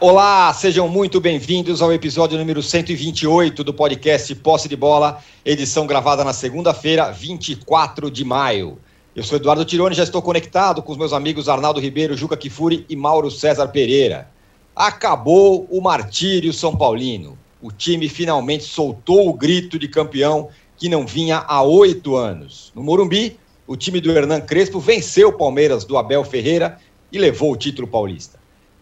[0.00, 6.22] Olá, sejam muito bem-vindos ao episódio número 128 do podcast Posse de Bola, edição gravada
[6.22, 8.78] na segunda-feira, 24 de maio.
[9.16, 12.86] Eu sou Eduardo Tironi, já estou conectado com os meus amigos Arnaldo Ribeiro, Juca Kifuri
[12.88, 14.30] e Mauro César Pereira.
[14.74, 17.36] Acabou o martírio São Paulino.
[17.60, 22.70] O time finalmente soltou o grito de campeão que não vinha há oito anos.
[22.72, 26.78] No Morumbi, o time do Hernan Crespo venceu o Palmeiras do Abel Ferreira
[27.10, 28.37] e levou o título paulista.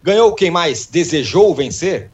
[0.07, 2.09] Ganhou quem mais desejou vencer?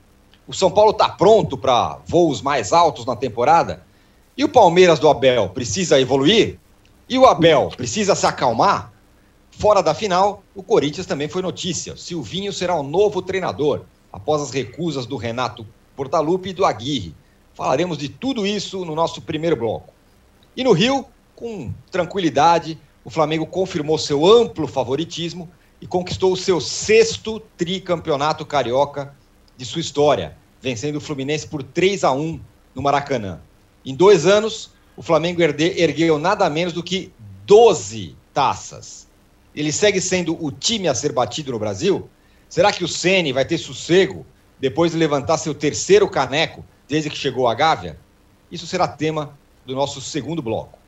[0.48, 3.86] O São Paulo está pronto para voos mais altos na temporada?
[4.36, 6.58] E o Palmeiras do Abel precisa evoluir?
[7.08, 8.92] E o Abel precisa se acalmar?
[9.52, 11.96] Fora da final, o Corinthians também foi notícia.
[11.96, 15.64] Silvinho será o novo treinador, após as recusas do Renato
[15.96, 17.14] Portaluppi e do Aguirre.
[17.54, 19.94] Falaremos de tudo isso no nosso primeiro bloco.
[20.58, 21.06] E no Rio,
[21.36, 25.48] com tranquilidade, o Flamengo confirmou seu amplo favoritismo
[25.84, 29.14] e conquistou o seu sexto tricampeonato carioca
[29.58, 32.40] de sua história, vencendo o Fluminense por 3 a 1
[32.74, 33.42] no Maracanã.
[33.86, 37.12] Em dois anos, o Flamengo ergueu nada menos do que
[37.46, 39.10] 12 taças.
[39.54, 42.10] Ele segue sendo o time a ser batido no Brasil?
[42.48, 44.26] Será que o Ceni vai ter sossego
[44.62, 48.00] depois de levantar seu terceiro caneco desde que chegou à Gávea?
[48.50, 50.80] Isso será tema do nosso segundo bloco.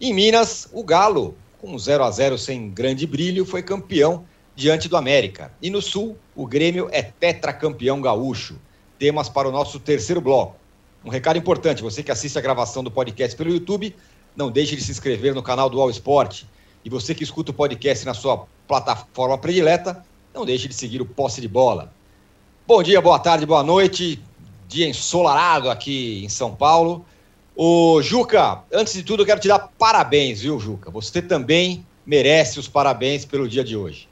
[0.00, 4.24] Em Minas, o Galo, com 0 a 0 sem grande brilho, foi campeão
[4.58, 5.52] diante do América.
[5.62, 8.58] E no Sul, o Grêmio é tetracampeão gaúcho.
[8.98, 10.56] Temas para o nosso terceiro bloco.
[11.04, 13.94] Um recado importante: você que assiste a gravação do podcast pelo YouTube,
[14.34, 16.42] não deixe de se inscrever no canal do All Sport.
[16.84, 21.06] E você que escuta o podcast na sua plataforma predileta, não deixe de seguir o
[21.06, 21.92] Posse de Bola.
[22.66, 24.20] Bom dia, boa tarde, boa noite.
[24.66, 27.06] Dia ensolarado aqui em São Paulo.
[27.54, 30.90] Ô, Juca, antes de tudo, eu quero te dar parabéns, viu, Juca?
[30.90, 34.08] Você também merece os parabéns pelo dia de hoje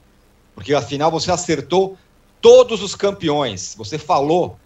[0.56, 1.98] porque afinal você acertou
[2.40, 3.74] todos os campeões.
[3.76, 4.58] Você falou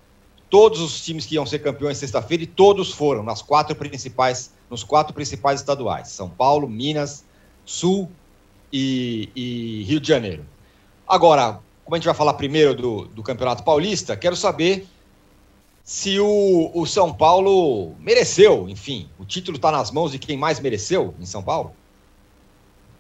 [0.48, 4.84] todos os times que iam ser campeões sexta-feira e todos foram nas quatro principais, nos
[4.84, 7.24] quatro principais estaduais: São Paulo, Minas,
[7.66, 8.08] Sul
[8.72, 10.46] e, e Rio de Janeiro.
[11.08, 14.86] Agora, como a gente vai falar primeiro do, do Campeonato Paulista, quero saber
[15.82, 20.60] se o, o São Paulo mereceu, enfim, o título está nas mãos de quem mais
[20.60, 21.72] mereceu em São Paulo?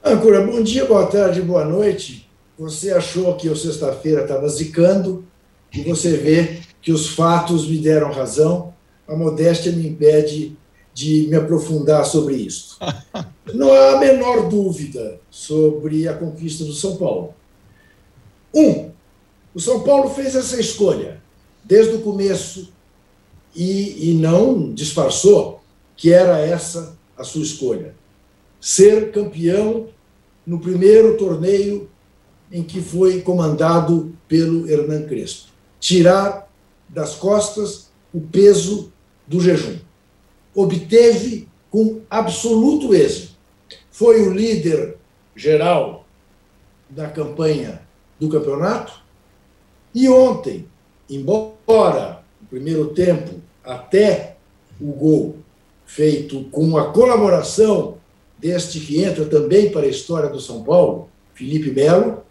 [0.04, 2.28] Âncora, bom dia, boa tarde, boa noite
[2.60, 5.24] você achou que o sexta-feira estava zicando
[5.72, 8.74] e você vê que os fatos me deram razão.
[9.08, 10.54] A modéstia me impede
[10.92, 12.78] de me aprofundar sobre isso.
[13.54, 17.34] Não há a menor dúvida sobre a conquista do São Paulo.
[18.54, 18.90] Um,
[19.54, 21.22] o São Paulo fez essa escolha
[21.64, 22.70] desde o começo
[23.56, 25.60] e, e não disfarçou
[25.96, 27.94] que era essa a sua escolha.
[28.60, 29.88] Ser campeão
[30.46, 31.89] no primeiro torneio
[32.50, 35.50] em que foi comandado pelo Hernan Crespo.
[35.78, 36.48] Tirar
[36.88, 38.92] das costas o peso
[39.26, 39.78] do jejum.
[40.54, 43.34] Obteve com absoluto êxito.
[43.90, 44.96] Foi o líder
[45.36, 46.04] geral
[46.88, 47.82] da campanha
[48.18, 48.92] do campeonato.
[49.94, 50.66] E ontem,
[51.08, 54.36] embora no primeiro tempo, até
[54.80, 55.36] o gol
[55.86, 57.98] feito com a colaboração
[58.38, 62.22] deste que entra também para a história do São Paulo, Felipe Melo,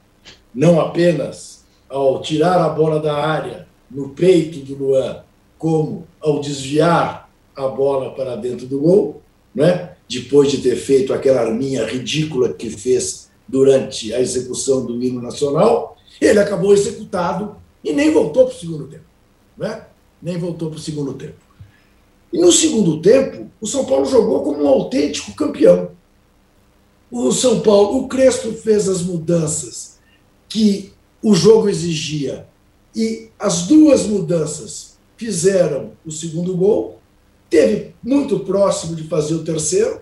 [0.53, 5.23] não apenas ao tirar a bola da área no peito do Luan,
[5.57, 9.21] como ao desviar a bola para dentro do gol,
[9.53, 9.95] né?
[10.07, 15.97] depois de ter feito aquela arminha ridícula que fez durante a execução do hino nacional,
[16.21, 19.03] ele acabou executado e nem voltou para o segundo tempo.
[19.57, 19.85] Né?
[20.21, 21.35] Nem voltou para o segundo tempo.
[22.31, 25.91] E no segundo tempo, o São Paulo jogou como um autêntico campeão.
[27.11, 29.98] O São Paulo, o Crespo fez as mudanças
[30.49, 30.91] que
[31.23, 32.47] o jogo exigia.
[32.95, 36.99] E as duas mudanças fizeram o segundo gol,
[37.49, 40.01] teve muito próximo de fazer o terceiro,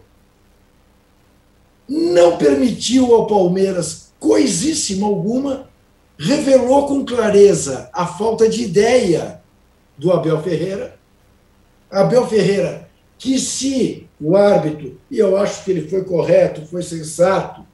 [1.88, 5.70] não permitiu ao Palmeiras coisíssima alguma,
[6.18, 9.42] revelou com clareza a falta de ideia
[9.98, 10.98] do Abel Ferreira.
[11.90, 17.66] Abel Ferreira, que se o árbitro, e eu acho que ele foi correto, foi sensato,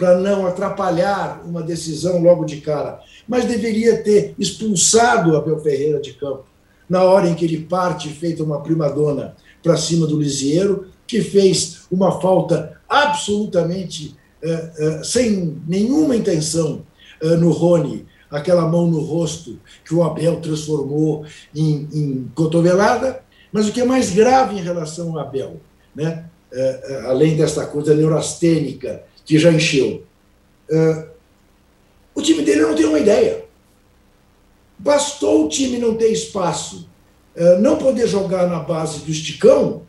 [0.00, 6.14] para não atrapalhar uma decisão logo de cara, mas deveria ter expulsado Abel Ferreira de
[6.14, 6.46] campo
[6.88, 11.82] na hora em que ele parte feita uma primadona para cima do Lisieiro, que fez
[11.90, 16.80] uma falta absolutamente eh, eh, sem nenhuma intenção
[17.20, 23.22] eh, no Rony, aquela mão no rosto que o Abel transformou em, em cotovelada.
[23.52, 25.60] Mas o que é mais grave em relação ao Abel,
[25.94, 26.24] né?
[27.06, 30.02] além desta coisa neurastênica que já encheu.
[30.68, 31.08] Uh,
[32.16, 33.44] o time dele não tem uma ideia.
[34.76, 36.88] bastou o time não ter espaço,
[37.36, 39.82] eh, não poder jogar na base do esticão,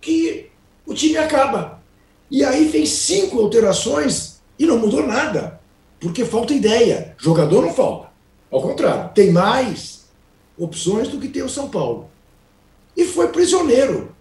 [0.00, 0.50] que
[0.86, 1.82] o time acaba.
[2.30, 5.60] E aí fez cinco alterações e não mudou nada,
[6.00, 7.14] porque falta ideia.
[7.18, 8.08] Jogador não falta.
[8.50, 10.06] Ao contrário, tem mais
[10.56, 12.08] opções do que tem o São Paulo.
[12.96, 14.14] E foi prisioneiro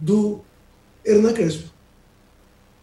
[0.00, 0.40] do
[1.04, 1.71] Hernan Crespo.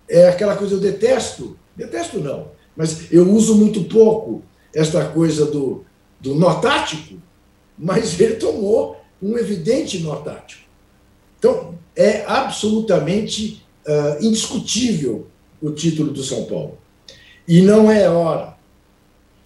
[0.10, 4.42] É aquela coisa, eu detesto, detesto não, mas eu uso muito pouco
[4.74, 5.86] esta coisa do,
[6.20, 7.22] do nó tático,
[7.78, 10.64] mas ele tomou um evidente nó tático.
[11.38, 15.28] Então, é absolutamente uh, indiscutível
[15.62, 16.78] o título do São Paulo.
[17.48, 18.56] E não é hora,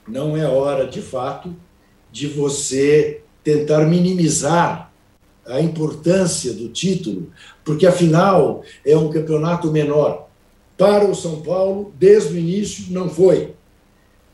[0.08, 1.56] não é hora, de fato,
[2.12, 4.92] de você tentar minimizar
[5.46, 7.32] a importância do título,
[7.64, 10.23] porque afinal é um campeonato menor.
[10.78, 13.54] Para o São Paulo, desde o início, não foi.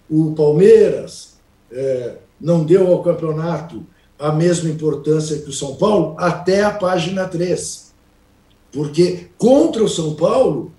[0.09, 1.37] O Palmeiras
[1.71, 3.85] é, não deu ao campeonato
[4.17, 7.93] a mesma importância que o São Paulo até a página 3.
[8.71, 10.71] Porque contra o São Paulo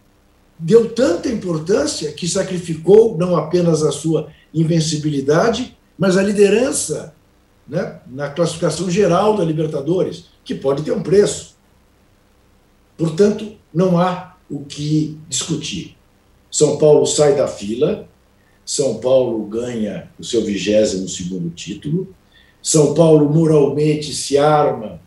[0.58, 7.14] deu tanta importância que sacrificou não apenas a sua invencibilidade, mas a liderança
[7.66, 11.56] né, na classificação geral da Libertadores, que pode ter um preço.
[12.98, 15.96] Portanto, não há o que discutir.
[16.50, 18.08] São Paulo sai da fila,
[18.66, 22.12] São Paulo ganha o seu 22 segundo título,
[22.60, 25.00] São Paulo moralmente se arma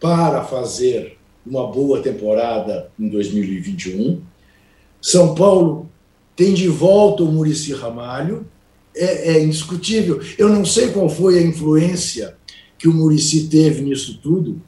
[0.00, 1.16] para fazer
[1.46, 4.20] uma boa temporada em 2021.
[5.00, 5.88] São Paulo
[6.36, 8.46] tem de volta o Murici Ramalho,
[8.94, 10.20] é, é indiscutível.
[10.36, 12.36] Eu não sei qual foi a influência
[12.78, 14.60] que o Murici teve nisso tudo,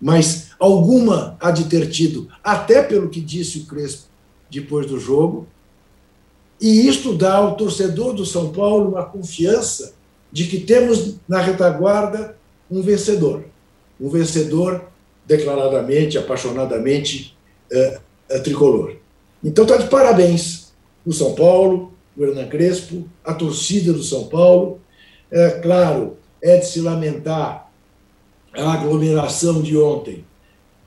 [0.00, 4.04] mas alguma há de ter tido, até pelo que disse o Crespo
[4.50, 5.46] depois do jogo.
[6.60, 9.94] E isto dá ao torcedor do São Paulo uma confiança
[10.32, 12.36] de que temos na retaguarda
[12.70, 13.44] um vencedor.
[14.00, 14.84] Um vencedor
[15.26, 17.36] declaradamente, apaixonadamente
[17.70, 17.98] é,
[18.28, 18.96] é, tricolor.
[19.42, 20.72] Então está de parabéns
[21.04, 24.80] o São Paulo, o Hernan Crespo, a torcida do São Paulo.
[25.30, 27.70] É claro, é de se lamentar
[28.54, 30.24] a aglomeração de ontem,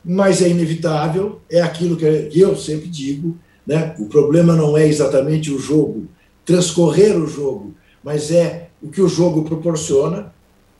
[0.04, 3.96] mas é inevitável, é aquilo que eu sempre digo, né?
[4.00, 6.08] O problema não é exatamente o jogo,
[6.46, 10.34] transcorrer o jogo, mas é o que o jogo proporciona,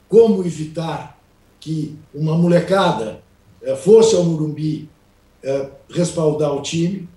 [0.08, 1.20] como evitar
[1.60, 3.22] que uma molecada
[3.62, 4.90] eh, fosse ao Murumbi
[5.44, 7.08] eh, respaldar o time,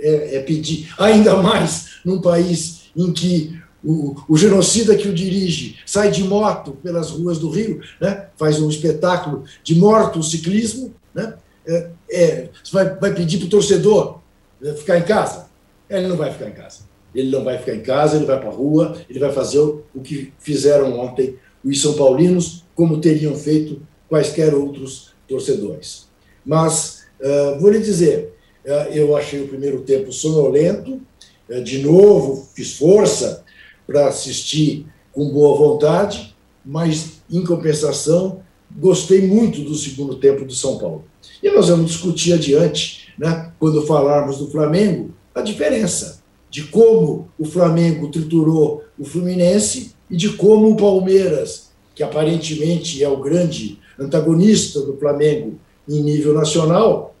[0.00, 5.76] é, é pedir, ainda mais num país em que o, o, genocida que o dirige
[5.84, 8.28] sai de moto pelas ruas do Rio, né?
[8.36, 11.34] faz um espetáculo de morto ciclismo, né?
[11.68, 14.20] É, é, vai, vai pedir para o torcedor
[14.60, 15.48] né, ficar em casa?
[15.88, 16.88] Ele não vai ficar em casa.
[17.14, 19.82] Ele não vai ficar em casa, ele vai para a rua, ele vai fazer o,
[20.02, 26.08] que fizeram ontem os São Paulinos, como teriam feito quaisquer outros torcedores.
[26.44, 28.34] Mas, uh, vou lhe dizer,
[28.64, 31.00] uh, eu achei o primeiro tempo sonolento,
[31.48, 33.42] é, de novo, fiz força
[33.86, 40.76] para assistir com boa vontade, mas, em compensação, gostei muito do segundo tempo do São
[40.76, 41.04] Paulo.
[41.42, 47.44] E nós vamos discutir adiante, né, quando falarmos do Flamengo, a diferença de como o
[47.44, 54.80] Flamengo triturou o Fluminense e de como o Palmeiras, que aparentemente é o grande antagonista
[54.80, 57.14] do Flamengo em nível nacional,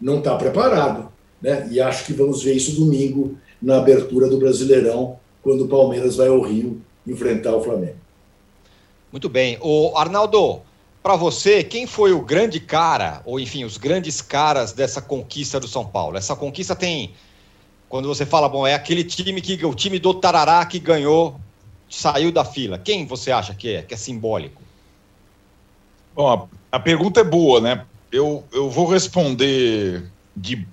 [0.00, 1.08] não está preparado.
[1.40, 1.68] Né?
[1.70, 6.28] E acho que vamos ver isso domingo na abertura do Brasileirão, quando o Palmeiras vai
[6.28, 7.96] ao Rio enfrentar o Flamengo.
[9.10, 9.58] Muito bem.
[9.60, 10.60] O Arnaldo,
[11.02, 15.68] para você, quem foi o grande cara, ou enfim, os grandes caras dessa conquista do
[15.68, 16.16] São Paulo?
[16.16, 17.14] Essa conquista tem.
[17.88, 21.40] Quando você fala, bom, é aquele time que o time do Tarará que ganhou,
[21.88, 22.78] saiu da fila.
[22.78, 24.60] Quem você acha que é, que é simbólico?
[26.14, 27.86] Bom, a, a pergunta é boa, né?
[28.12, 30.66] Eu, eu vou responder de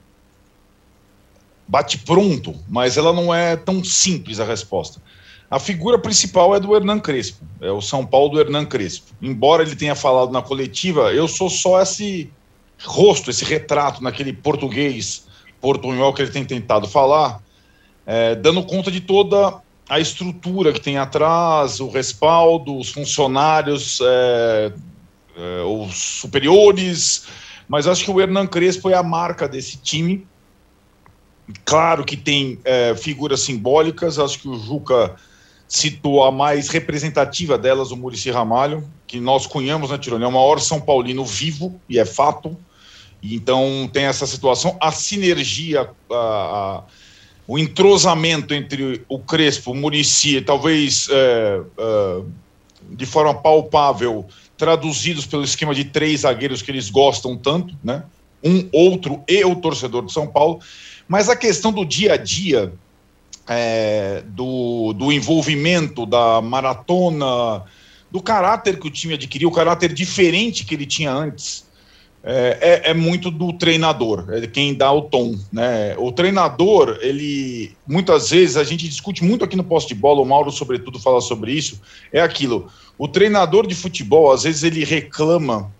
[1.67, 5.01] bate pronto, mas ela não é tão simples a resposta.
[5.49, 9.13] A figura principal é do Hernan Crespo, é o São Paulo do Hernan Crespo.
[9.21, 12.31] Embora ele tenha falado na coletiva, eu sou só esse
[12.83, 15.25] rosto, esse retrato naquele português
[15.61, 17.41] portunhol que ele tem tentado falar,
[18.05, 24.73] é, dando conta de toda a estrutura que tem atrás, o respaldo, os funcionários, é,
[25.37, 27.27] é, os superiores,
[27.67, 30.25] mas acho que o Hernan Crespo é a marca desse time.
[31.63, 35.15] Claro que tem é, figuras simbólicas, acho que o Juca
[35.67, 40.23] citou a mais representativa delas, o Murici Ramalho, que nós cunhamos, né, Tirone?
[40.23, 42.55] É o maior São Paulino vivo, e é fato.
[43.21, 44.77] Então tem essa situação.
[44.79, 46.83] A sinergia, a, a,
[47.47, 52.21] o entrosamento entre o Crespo, o Murici, talvez é, é,
[52.91, 54.25] de forma palpável
[54.57, 58.03] traduzidos pelo esquema de três zagueiros que eles gostam tanto, né?
[58.43, 60.59] Um, outro e o torcedor de São Paulo.
[61.07, 62.71] Mas a questão do dia a dia,
[63.47, 67.63] é, do, do envolvimento, da maratona,
[68.11, 71.65] do caráter que o time adquiriu, o caráter diferente que ele tinha antes,
[72.27, 75.35] é, é, é, muito do treinador, é quem dá o tom.
[75.53, 75.95] Né?
[75.97, 80.25] O treinador, ele muitas vezes a gente discute muito aqui no posto de bola, o
[80.25, 81.79] Mauro, sobretudo, fala sobre isso.
[82.11, 85.71] É aquilo: o treinador de futebol, às vezes, ele reclama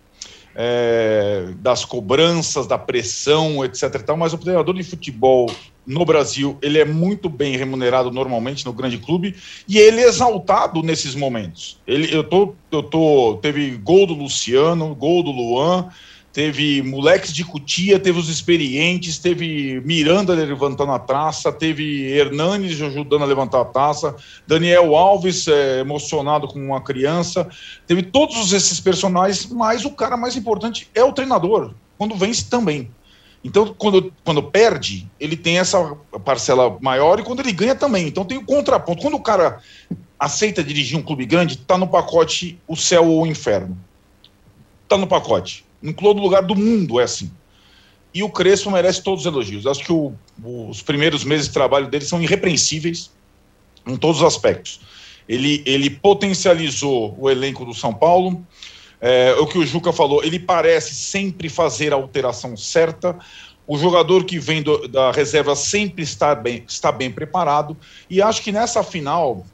[0.54, 4.04] é, das cobranças, da pressão, etc.
[4.04, 5.50] Tal, mas o treinador de futebol
[5.86, 9.36] no Brasil, ele é muito bem remunerado normalmente no grande clube
[9.68, 11.80] e ele é exaltado nesses momentos.
[11.86, 15.90] Ele, eu tô, eu tô, teve gol do Luciano, gol do Luan
[16.36, 23.22] teve moleques de Cutia, teve os experientes, teve Miranda levantando a taça, teve Hernanes ajudando
[23.22, 24.14] a levantar a taça,
[24.46, 27.48] Daniel Alves é, emocionado com uma criança,
[27.88, 32.92] teve todos esses personagens, mas o cara mais importante é o treinador, quando vence também.
[33.46, 38.08] Então, quando, quando perde, ele tem essa parcela maior e quando ele ganha também.
[38.08, 39.02] Então tem o contraponto.
[39.02, 39.62] Quando o cara
[40.20, 43.78] aceita dirigir um clube grande, tá no pacote o céu ou o inferno.
[44.90, 47.32] Tá no pacote em todo lugar do mundo é assim.
[48.14, 49.68] E o Crespo merece todos os elogios.
[49.68, 53.12] Acho que o, os primeiros meses de trabalho dele são irrepreensíveis
[53.86, 54.80] em todos os aspectos.
[55.28, 58.44] Ele, ele potencializou o elenco do São Paulo.
[59.08, 63.16] É, o que o Juca falou, ele parece sempre fazer a alteração certa.
[63.68, 67.78] O jogador que vem do, da reserva sempre está bem, está bem preparado.
[68.10, 69.46] E acho que nessa final,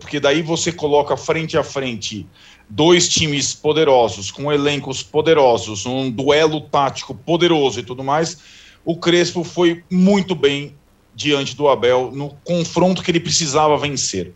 [0.00, 2.26] porque daí você coloca frente a frente
[2.68, 8.38] dois times poderosos, com elencos poderosos, um duelo tático poderoso e tudo mais,
[8.84, 10.74] o Crespo foi muito bem
[11.14, 14.32] diante do Abel no confronto que ele precisava vencer.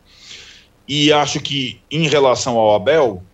[0.87, 3.25] E acho que, em relação ao Abel,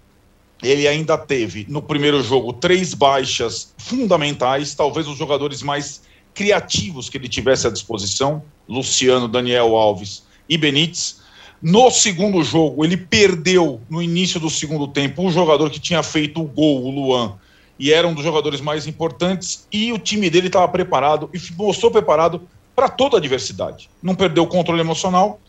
[0.62, 6.02] ele ainda teve no primeiro jogo três baixas fundamentais, talvez os jogadores mais
[6.34, 11.20] criativos que ele tivesse à disposição: Luciano, Daniel Alves e Benítez.
[11.60, 16.40] No segundo jogo, ele perdeu no início do segundo tempo um jogador que tinha feito
[16.40, 17.36] o gol, o Luan,
[17.76, 21.90] e era um dos jogadores mais importantes, e o time dele estava preparado e mostrou
[21.90, 22.42] preparado
[22.76, 23.90] para toda a adversidade.
[24.00, 25.40] Não perdeu o controle emocional,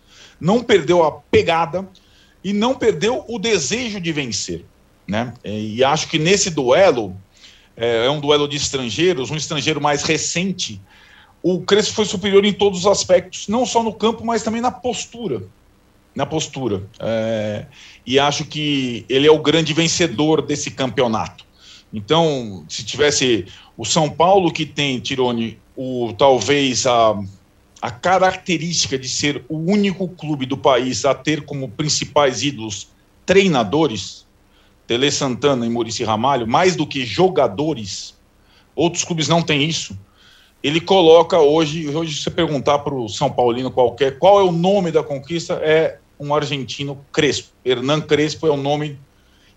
[0.41, 1.87] não perdeu a pegada
[2.43, 4.65] e não perdeu o desejo de vencer.
[5.09, 5.33] Né?
[5.43, 7.15] E acho que nesse duelo,
[7.75, 10.79] é, é um duelo de estrangeiros, um estrangeiro mais recente,
[11.41, 14.71] o Crespo foi superior em todos os aspectos, não só no campo, mas também na
[14.71, 15.43] postura
[16.15, 16.83] na postura.
[16.99, 17.65] É,
[18.05, 21.45] e acho que ele é o grande vencedor desse campeonato.
[21.93, 23.45] Então, se tivesse
[23.77, 27.17] o São Paulo que tem, Tirone, o, talvez a,
[27.81, 32.89] a característica de ser o único clube do país a ter como principais ídolos
[33.25, 34.25] treinadores,
[34.89, 38.15] Tele Santana e Maurício Ramalho, mais do que jogadores,
[38.75, 39.95] outros clubes não têm isso.
[40.63, 44.51] Ele coloca hoje, hoje se você perguntar para o São Paulino qualquer, qual é o
[44.51, 47.49] nome da conquista, é um argentino Crespo.
[47.63, 48.97] Hernan Crespo é o nome.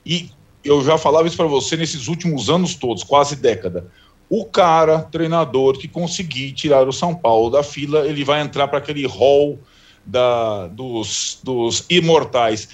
[0.04, 0.28] E
[0.62, 3.86] eu já falava isso para você nesses últimos anos todos, quase década.
[4.28, 8.76] O cara, treinador, que conseguir tirar o São Paulo da fila, ele vai entrar para
[8.76, 9.58] aquele hall
[10.04, 12.68] da, dos, dos imortais.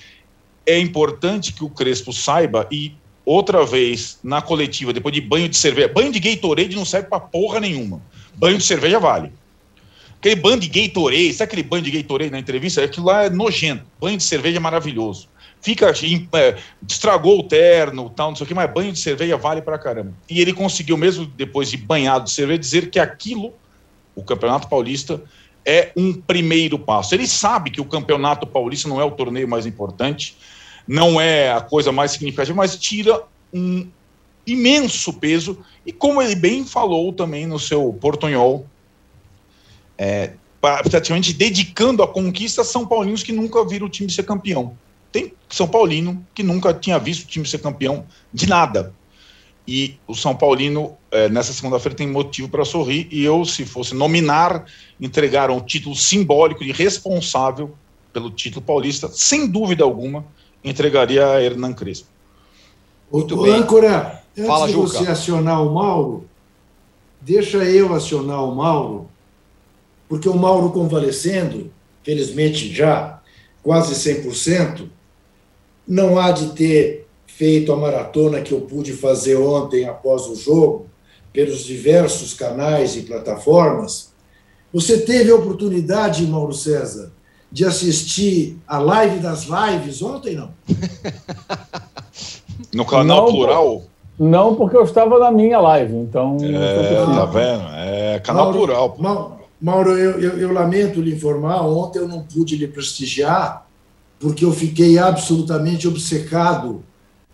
[0.69, 2.93] É importante que o Crespo saiba e
[3.25, 5.89] outra vez na coletiva, depois de banho de cerveja.
[5.89, 8.03] Banho de Gatorade não serve para porra nenhuma.
[8.35, 9.33] Banho de cerveja vale.
[10.19, 12.85] Aquele banho de Gatorade, sabe aquele banho de Gatorade na entrevista?
[12.85, 13.83] Aquilo lá é nojento.
[13.99, 15.27] Banho de cerveja é maravilhoso.
[15.59, 15.91] Fica,
[16.35, 19.79] é, estragou o terno, tal, não sei o que, mas banho de cerveja vale pra
[19.79, 20.13] caramba.
[20.29, 23.55] E ele conseguiu, mesmo depois de banhado de cerveja, dizer que aquilo,
[24.15, 25.23] o Campeonato Paulista,
[25.65, 27.15] é um primeiro passo.
[27.15, 30.37] Ele sabe que o Campeonato Paulista não é o torneio mais importante,
[30.89, 33.87] não é a coisa mais significativa, mas tira um
[34.47, 35.59] imenso peso.
[35.85, 38.67] E como ele bem falou também no seu portunhol,
[39.99, 44.75] é, praticamente dedicando a conquista a São Paulinos que nunca viram o time ser campeão.
[45.13, 48.95] Tem São Paulino que nunca tinha visto o time ser campeão de nada.
[49.67, 53.07] E o São Paulino, é, nessa segunda-feira, tem motivo para sorrir.
[53.11, 54.65] E eu, se fosse nominar,
[54.99, 57.77] entregaram o título simbólico de responsável
[58.11, 60.25] pelo título paulista, sem dúvida alguma,
[60.63, 62.09] entregaria a Hernan Crespo.
[63.11, 63.55] Muito o, bem.
[63.55, 64.89] Âncora, antes Fala, de Juca.
[64.89, 66.25] você acionar o Mauro,
[67.21, 69.09] deixa eu acionar o Mauro
[70.09, 71.71] porque o Mauro convalescendo,
[72.03, 73.21] felizmente já
[73.63, 74.89] quase 100%,
[75.87, 80.87] não há de ter feito a maratona que eu pude fazer ontem após o jogo,
[81.33, 84.11] pelos diversos canais e plataformas.
[84.73, 87.13] Você teve a oportunidade, Mauro César,
[87.51, 90.51] de assistir a live das lives ontem, não?
[92.75, 93.83] No canal não, plural?
[94.19, 96.37] Não, porque eu estava na minha live, então.
[96.43, 97.63] É, tá vendo?
[97.73, 99.39] É canal Mauro, plural.
[99.61, 103.67] Mauro, eu, eu, eu, lamento lhe informar, ontem eu não pude lhe prestigiar,
[104.21, 106.83] porque eu fiquei absolutamente obcecado,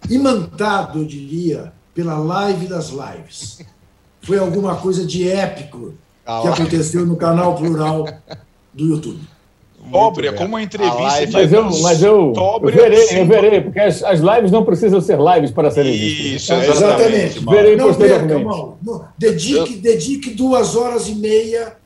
[0.09, 3.61] imantado, eu diria, pela live das lives.
[4.23, 5.95] Foi alguma coisa de épico
[6.25, 8.07] que aconteceu no canal plural
[8.73, 9.21] do YouTube.
[9.91, 11.03] Pobre, é como uma entrevista.
[11.03, 15.01] Live, mas eu, mas eu, eu verei, eu verei, porque as, as lives não precisam
[15.01, 16.27] ser lives para serem vistas.
[16.27, 17.45] Isso, então, exatamente.
[17.45, 18.79] Verei não perca, mal.
[19.19, 21.77] Dedique, dedique duas horas e meia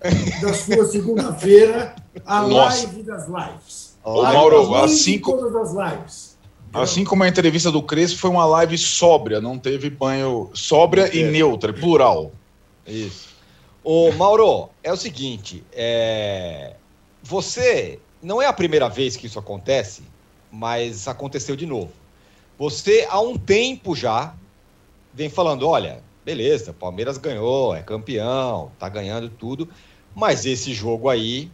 [0.40, 2.87] da sua segunda-feira à Nossa.
[2.87, 3.99] live das lives.
[4.05, 5.38] Ô, Mauro, assim como...
[5.38, 6.38] Todas as lives.
[6.73, 11.25] Assim como a entrevista do Crespo foi uma live sóbria, não teve banho sóbria e
[11.25, 12.31] neutra, plural.
[12.87, 13.28] Isso.
[13.83, 16.75] Ô, Mauro, é o seguinte, é...
[17.23, 20.03] você não é a primeira vez que isso acontece,
[20.51, 21.93] mas aconteceu de novo.
[22.59, 24.35] Você há um tempo já
[25.15, 29.69] vem falando, olha, beleza, Palmeiras ganhou, é campeão, tá ganhando tudo,
[30.15, 31.51] mas esse jogo aí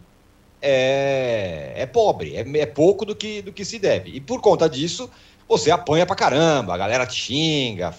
[0.60, 4.10] é, é pobre, é, é, pouco do que, do que se deve.
[4.10, 5.10] E por conta disso,
[5.46, 7.94] você apanha pra caramba, a galera te xinga,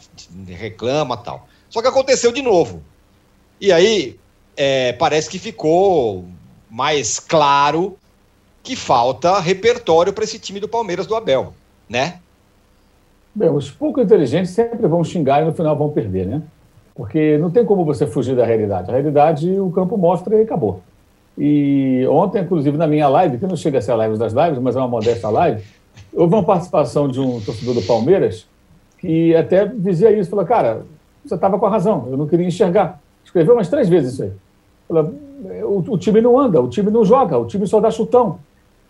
[0.48, 1.48] reclama tal.
[1.70, 2.84] Só que aconteceu de novo.
[3.62, 4.20] E aí,
[4.58, 6.26] é, parece que ficou
[6.76, 7.96] mais claro
[8.62, 11.54] que falta repertório para esse time do Palmeiras do Abel,
[11.90, 12.20] né?
[13.34, 16.42] Bem, os pouco inteligentes sempre vão xingar e no final vão perder, né?
[16.94, 18.90] Porque não tem como você fugir da realidade.
[18.90, 20.82] A realidade o campo mostra e acabou.
[21.38, 24.60] E ontem, inclusive, na minha live, que não chega a ser a live das lives,
[24.60, 25.64] mas é uma modesta live,
[26.14, 28.46] houve uma participação de um torcedor do Palmeiras
[29.00, 30.86] que até dizia isso, falou, cara,
[31.24, 33.00] você estava com a razão, eu não queria enxergar.
[33.24, 34.32] Escreveu umas três vezes isso aí.
[34.88, 38.40] O, time não anda, o time não joga, o time só dá chutão.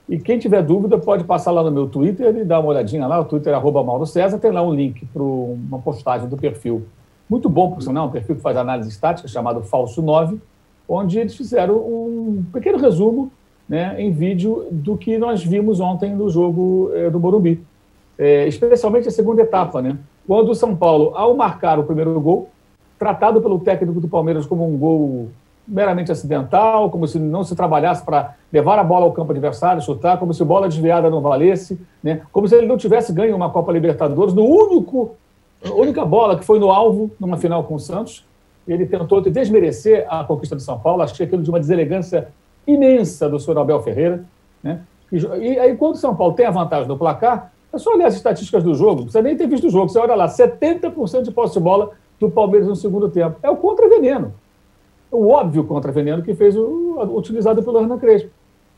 [0.08, 3.20] E quem tiver dúvida pode passar lá no meu Twitter e dar uma olhadinha lá,
[3.20, 6.86] o Twitter é arroba Mauro César, tem lá um link para uma postagem do perfil.
[7.28, 10.40] Muito bom, por sinal, um perfil que faz análise estática chamado Falso 9,
[10.88, 13.32] onde eles fizeram um pequeno resumo
[13.68, 17.64] né, em vídeo do que nós vimos ontem no jogo é, do Morumbi.
[18.18, 19.98] É, especialmente a segunda etapa, né?
[20.28, 22.50] Quando o São Paulo, ao marcar o primeiro gol,
[22.98, 25.30] tratado pelo técnico do Palmeiras como um gol
[25.68, 30.18] meramente acidental, como se não se trabalhasse para levar a bola ao campo adversário, chutar,
[30.20, 32.22] como se bola desviada não valesse, né?
[32.32, 35.16] como se ele não tivesse ganho uma Copa Libertadores no único,
[35.74, 38.26] única bola que foi no alvo numa final com o Santos,
[38.68, 42.30] ele tentou desmerecer a conquista de São Paulo, achei aquilo de uma deselegância
[42.66, 44.24] imensa do senhor Abel Ferreira.
[44.64, 44.82] Né?
[45.12, 48.16] E aí, quando o São Paulo tem a vantagem do placar, é só olhar as
[48.16, 51.32] estatísticas do jogo, não precisa nem ter visto o jogo, você olha lá, 70% de
[51.32, 53.38] posse de bola do Palmeiras no segundo tempo.
[53.44, 54.34] É o contra-veneno.
[55.16, 58.30] O óbvio contra-veneno que fez o, utilizado pelo Hernan Crespo.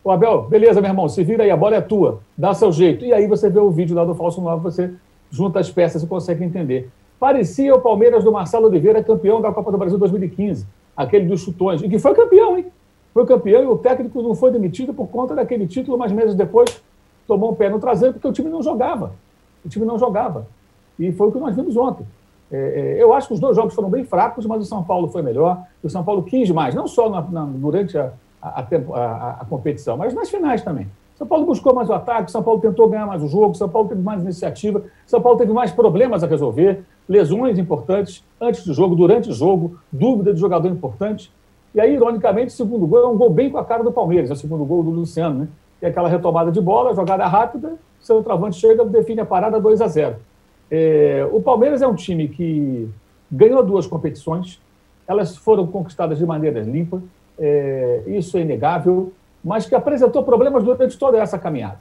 [0.03, 3.03] O Abel, beleza, meu irmão, se vira aí, a bola é tua, dá seu jeito.
[3.03, 4.93] E aí você vê o vídeo lá do Falso 9, você
[5.31, 6.89] junta as peças e consegue entender.
[7.19, 11.81] Parecia o Palmeiras do Marcelo Oliveira, campeão da Copa do Brasil 2015, aquele dos chutões,
[11.81, 12.67] e que foi campeão, hein?
[13.13, 16.81] Foi campeão e o técnico não foi demitido por conta daquele título, mas meses depois
[17.27, 19.13] tomou um pé no traseiro porque o time não jogava.
[19.65, 20.45] O time não jogava.
[20.99, 22.05] E foi o que nós vimos ontem.
[22.51, 25.07] É, é, eu acho que os dois jogos foram bem fracos, mas o São Paulo
[25.09, 25.63] foi melhor.
[25.83, 29.97] O São Paulo quis mais, não só na, na, durante a, a, a, a, competição,
[29.97, 30.87] mas nas finais também.
[31.15, 33.89] São Paulo buscou mais o ataque, São Paulo tentou ganhar mais o jogo, São Paulo
[33.89, 38.95] teve mais iniciativa, São Paulo teve mais problemas a resolver, lesões importantes antes do jogo,
[38.95, 41.31] durante o jogo, dúvida de jogador importante.
[41.73, 44.29] E aí, ironicamente, o segundo gol é um gol bem com a cara do Palmeiras,
[44.29, 45.47] é o segundo gol do Luciano, né?
[45.81, 49.81] E aquela retomada de bola, jogada rápida, o seu travante chega, define a parada 2
[49.81, 50.15] a 0.
[50.69, 52.89] É, o Palmeiras é um time que
[53.31, 54.61] ganhou duas competições,
[55.07, 57.01] elas foram conquistadas de maneira limpa,
[57.39, 59.13] é, isso é inegável
[59.47, 61.79] mas que apresentou problemas durante toda essa caminhada.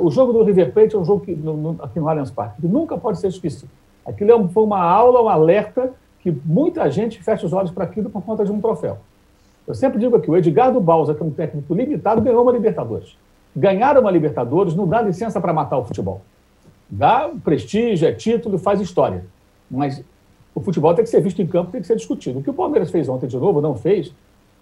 [0.00, 2.62] O jogo do River Plate é um jogo que, no, no, aqui no Allianz Parque
[2.62, 3.70] que nunca pode ser esquecido.
[4.04, 8.08] Aquilo é foi uma aula, um alerta que muita gente fecha os olhos para aquilo
[8.08, 8.98] por conta de um troféu.
[9.66, 13.16] Eu sempre digo aqui, o Edgardo Balsa, que é um técnico limitado, ganhou uma Libertadores.
[13.54, 16.22] Ganhar uma Libertadores não dá licença para matar o futebol.
[16.88, 19.24] Dá prestígio, é título, faz história.
[19.70, 20.02] Mas
[20.54, 22.38] o futebol tem que ser visto em campo, tem que ser discutido.
[22.38, 24.12] O que o Palmeiras fez ontem de novo, não fez,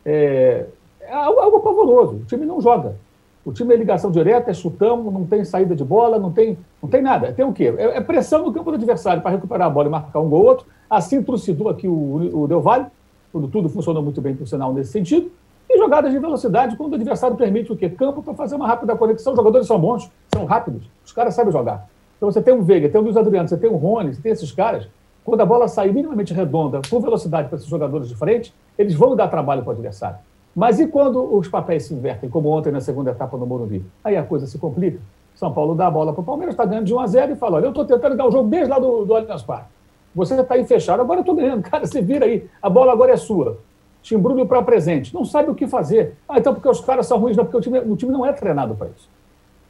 [0.05, 0.67] é,
[1.01, 2.17] é algo, pavoroso.
[2.17, 2.97] O time não joga.
[3.45, 6.89] O time é ligação direta, é chutão, não tem saída de bola, não tem, não
[6.89, 7.33] tem nada.
[7.33, 7.75] Tem o quê?
[7.77, 10.41] É, é pressão no campo do adversário para recuperar a bola e marcar um gol
[10.41, 10.67] ou outro.
[10.89, 12.87] Assim trucidou aqui o, o Del Valle,
[13.31, 15.31] quando tudo funcionou muito bem, por sinal, nesse sentido.
[15.69, 17.89] E jogadas de velocidade, quando o adversário permite o quê?
[17.89, 19.33] Campo para fazer uma rápida conexão.
[19.33, 21.87] Os jogadores são bons, são rápidos, os caras sabem jogar.
[22.17, 24.33] Então você tem um Veiga, tem o Luiz Adriano, você tem o Rony, você tem
[24.33, 24.89] esses caras.
[25.25, 29.17] Quando a bola sair minimamente redonda, com velocidade para esses jogadores de frente, eles vão
[29.17, 30.19] dar trabalho para o adversário.
[30.55, 33.85] Mas e quando os papéis se invertem, como ontem na segunda etapa no Morumbi?
[34.05, 35.01] Aí a coisa se complica.
[35.35, 37.37] São Paulo dá a bola para o Palmeiras, está ganhando de 1 a 0 e
[37.37, 39.67] fala: olha, eu estou tentando dar o jogo desde lá do, do Allianz Parque.
[40.15, 41.63] Você está aí fechado, agora eu estou ganhando.
[41.69, 43.59] Cara, você vira aí, a bola agora é sua.
[44.01, 45.13] Timbrulho para presente.
[45.13, 46.17] Não sabe o que fazer.
[46.29, 48.33] Ah, então porque os caras são ruins, não, porque o time, o time não é
[48.33, 49.09] treinado para isso.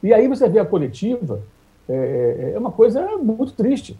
[0.03, 1.39] E aí você vê a coletiva,
[1.89, 3.97] é, é, é uma coisa muito triste.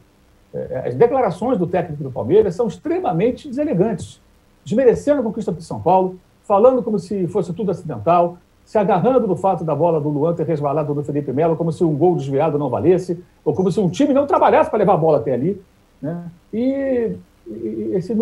[0.53, 4.21] É, as declarações do técnico do Palmeiras são extremamente deselegantes,
[4.63, 9.35] desmerecendo a conquista de São Paulo, falando como se fosse tudo acidental, se agarrando no
[9.35, 12.57] fato da bola do Luan ter resvalado do Felipe Melo, como se um gol desviado
[12.57, 15.61] não valesse, ou como se um time não trabalhasse para levar a bola até ali.
[16.01, 16.23] Né?
[16.51, 17.11] E,
[17.47, 18.15] e esse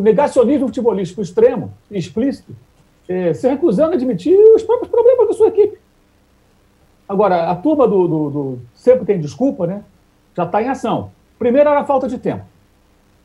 [0.00, 2.54] negacionismo futebolístico extremo, explícito,
[3.06, 5.78] é, se recusando a admitir os próprios problemas da sua equipe.
[7.08, 9.82] Agora, a turma do, do, do sempre tem desculpa, né?
[10.36, 11.10] já está em ação.
[11.38, 12.44] Primeiro era falta de tempo.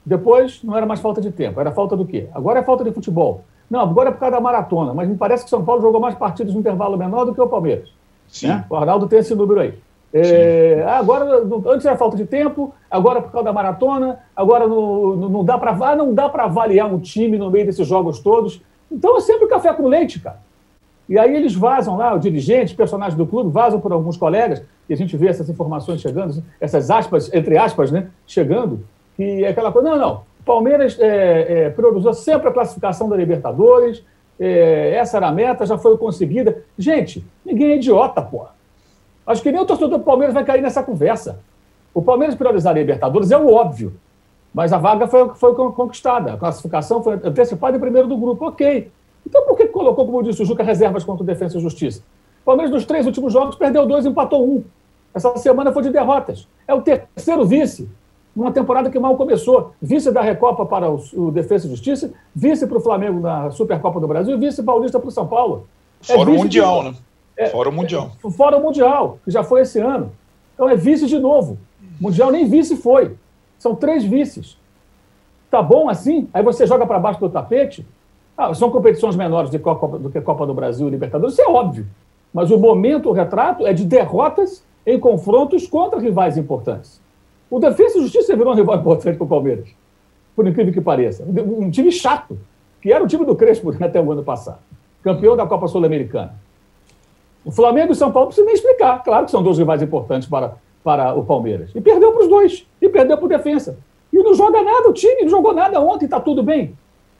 [0.05, 2.27] Depois não era mais falta de tempo, era falta do quê?
[2.33, 3.41] Agora é falta de futebol.
[3.69, 5.99] Não, agora é por causa da maratona, mas me parece que o São Paulo jogou
[5.99, 7.89] mais partidas no intervalo menor do que o Palmeiras.
[8.27, 8.47] Sim.
[8.47, 8.65] Né?
[8.69, 9.77] O Arnaldo tem esse número aí.
[10.11, 15.45] É, agora, antes era falta de tempo, agora por causa da maratona, agora não, não
[15.45, 18.59] dá para ah, não dá para avaliar um time no meio desses jogos todos.
[18.91, 20.39] Então é sempre café com leite, cara.
[21.09, 24.93] E aí eles vazam lá, o dirigente, personagens do clube, vazam por alguns colegas, e
[24.93, 28.85] a gente vê essas informações chegando, essas aspas, entre aspas, né, chegando,
[29.17, 34.03] que é aquela coisa, não, não, Palmeiras é, é, priorizou sempre a classificação da Libertadores,
[34.39, 36.63] é, essa era a meta, já foi conseguida.
[36.77, 38.51] Gente, ninguém é idiota, porra.
[39.27, 41.39] Acho que nem o torcedor do Palmeiras vai cair nessa conversa.
[41.93, 43.93] O Palmeiras priorizar a Libertadores é o óbvio,
[44.53, 48.89] mas a vaga foi, foi conquistada, a classificação foi antecipada em primeiro do grupo, ok.
[49.29, 52.01] Então por que colocou, como disse o Juca, reservas contra o Defesa e Justiça?
[52.41, 54.63] O Palmeiras, nos três últimos jogos, perdeu dois e empatou um.
[55.13, 56.47] Essa semana foi de derrotas.
[56.67, 57.87] É o terceiro vice
[58.35, 59.73] numa temporada que mal começou.
[59.81, 64.07] Vice da Recopa para o, Defesa e Justiça, vice para o Flamengo na Supercopa do
[64.07, 65.67] Brasil e vice paulista para o São Paulo.
[66.07, 66.89] É fora o Mundial, de...
[66.89, 66.95] né?
[67.37, 68.11] É, fora o Mundial.
[68.23, 70.11] É, fora o Mundial, que já foi esse ano.
[70.53, 71.57] Então é vice de novo.
[71.99, 73.15] Mundial nem vice foi.
[73.57, 74.57] São três vices.
[75.51, 76.29] Tá bom assim?
[76.33, 77.85] Aí você joga para baixo do tapete.
[78.39, 81.41] Ah, são competições menores do que, Copa, do que Copa do Brasil e Libertadores, isso
[81.41, 81.85] é óbvio.
[82.33, 87.01] Mas o momento, o retrato, é de derrotas em confrontos contra rivais importantes.
[87.51, 89.67] O Defesa e Justiça virou um rival importante para o Palmeiras,
[90.37, 91.25] por incrível que pareça.
[91.25, 92.39] Um time chato,
[92.81, 94.59] que era o time do Crespo até o ano passado,
[95.03, 96.33] campeão da Copa Sul-Americana.
[97.43, 99.03] O Flamengo e o São Paulo precisa nem explicar.
[99.03, 101.71] Claro que são dois rivais importantes para, para o Palmeiras.
[101.75, 102.65] E perdeu para os dois.
[102.81, 103.77] E perdeu para o Defensa.
[104.13, 106.73] E não joga nada, o time não jogou nada ontem, está tudo bem.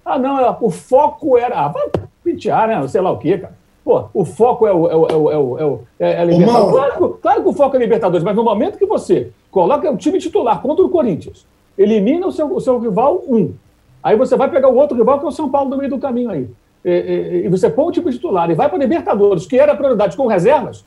[0.09, 1.55] Ah, não, é, o foco era.
[1.55, 1.87] Ah, vai
[2.23, 2.87] pentear, né?
[2.87, 3.53] Sei lá o quê, cara.
[3.83, 6.71] Pô, o foco é o, é o, é o, é o, é o é Libertadores.
[6.71, 10.19] Claro, claro, que o foco é Libertadores, mas no momento que você coloca o time
[10.19, 11.45] titular contra o Corinthians,
[11.77, 13.53] elimina o seu, o seu rival, um.
[14.03, 15.99] Aí você vai pegar o outro rival, que é o São Paulo, no meio do
[15.99, 16.49] caminho aí.
[16.83, 20.15] E, e, e você põe o time titular e vai para Libertadores, que era prioridade
[20.15, 20.85] com reservas.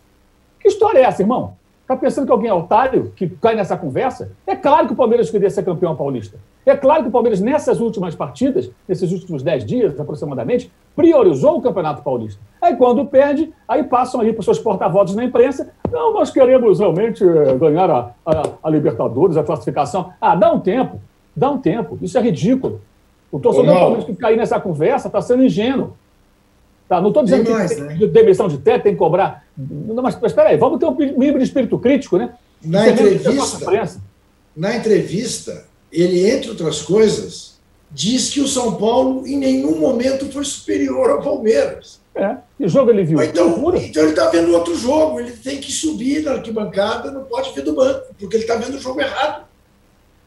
[0.60, 1.54] Que história é essa, irmão?
[1.92, 4.32] Está pensando que alguém é otário que cai nessa conversa?
[4.46, 6.38] É claro que o Palmeiras queria ser campeão paulista.
[6.64, 11.60] É claro que o Palmeiras, nessas últimas partidas, nesses últimos dez dias aproximadamente, priorizou o
[11.60, 12.40] Campeonato Paulista.
[12.62, 16.78] Aí, quando perde, aí passam aí para os seus porta-votos na imprensa: não, nós queremos
[16.78, 20.14] realmente eh, ganhar a, a, a, Libertadores, a classificação.
[20.18, 20.98] Ah, dá um tempo,
[21.36, 21.98] dá um tempo.
[22.00, 22.80] Isso é ridículo.
[23.30, 25.92] O torcedor do Palmeiras que cair nessa conversa está sendo ingênuo.
[26.92, 28.06] Tá, não estou dizendo mais, que né?
[28.06, 29.46] demissão de técnico tem que cobrar.
[29.56, 32.34] Não, mas, espera aí, vamos ter um mínimo de espírito crítico, né?
[32.62, 33.88] Na Isso entrevista, é
[34.54, 37.54] na entrevista, ele, entre outras coisas,
[37.90, 41.98] diz que o São Paulo em nenhum momento foi superior ao Palmeiras.
[42.14, 43.22] É, que jogo ele viu?
[43.22, 47.54] Então, então ele está vendo outro jogo, ele tem que subir na arquibancada, não pode
[47.54, 49.46] ver do banco, porque ele está vendo o jogo errado.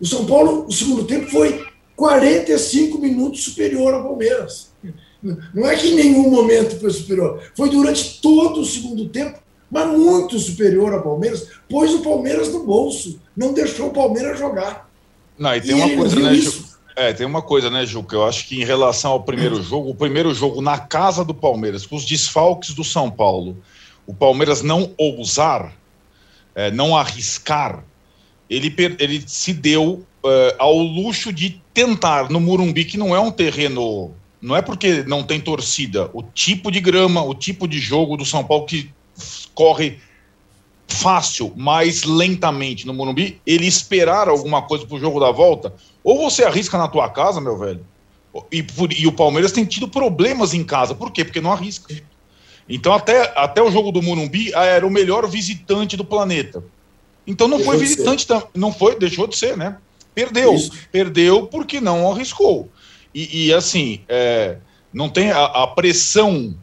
[0.01, 1.63] O São Paulo, o segundo tempo, foi
[1.95, 4.73] 45 minutos superior ao Palmeiras.
[5.21, 7.41] Não é que em nenhum momento foi superior.
[7.55, 12.63] Foi durante todo o segundo tempo, mas muito superior ao Palmeiras, pôs o Palmeiras no
[12.63, 14.89] bolso, não deixou o Palmeiras jogar.
[15.37, 16.65] Não, e tem e uma coisa, né, Ju?
[16.95, 19.89] É, tem uma coisa, né, Ju, que eu acho que em relação ao primeiro jogo,
[19.89, 23.57] o primeiro jogo na casa do Palmeiras, com os desfalques do São Paulo,
[24.07, 25.73] o Palmeiras não ousar,
[26.53, 27.83] é, não arriscar,
[28.49, 33.31] ele, ele se deu é, ao luxo de tentar no Murumbi, que não é um
[33.31, 34.13] terreno
[34.45, 38.23] não é porque não tem torcida, o tipo de grama, o tipo de jogo do
[38.23, 38.91] São Paulo que
[39.55, 39.97] corre
[40.87, 46.43] fácil, mais lentamente no Morumbi, ele esperar alguma coisa pro jogo da volta, ou você
[46.43, 47.83] arrisca na tua casa, meu velho,
[48.51, 48.63] e,
[48.99, 51.25] e o Palmeiras tem tido problemas em casa, por quê?
[51.25, 51.95] Porque não arrisca.
[52.69, 56.63] Então até, até o jogo do Morumbi ah, era o melhor visitante do planeta.
[57.25, 59.77] Então não deixou foi visitante, não foi, deixou de ser, né?
[60.13, 60.71] Perdeu, Isso.
[60.91, 62.69] perdeu porque não arriscou.
[63.15, 64.57] E, e assim, é,
[64.93, 66.53] Não tem a, a pressão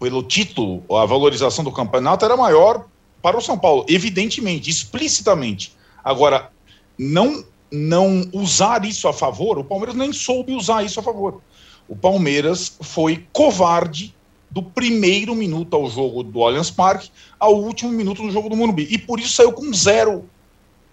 [0.00, 2.86] pelo título, a valorização do campeonato era maior
[3.22, 5.72] para o São Paulo, evidentemente, explicitamente.
[6.04, 6.50] Agora,
[6.98, 11.42] não não usar isso a favor, o Palmeiras nem soube usar isso a favor.
[11.86, 14.14] O Palmeiras foi covarde
[14.50, 18.88] do primeiro minuto ao jogo do Allianz Parque ao último minuto do jogo do Morumbi.
[18.90, 20.24] E por isso saiu com zero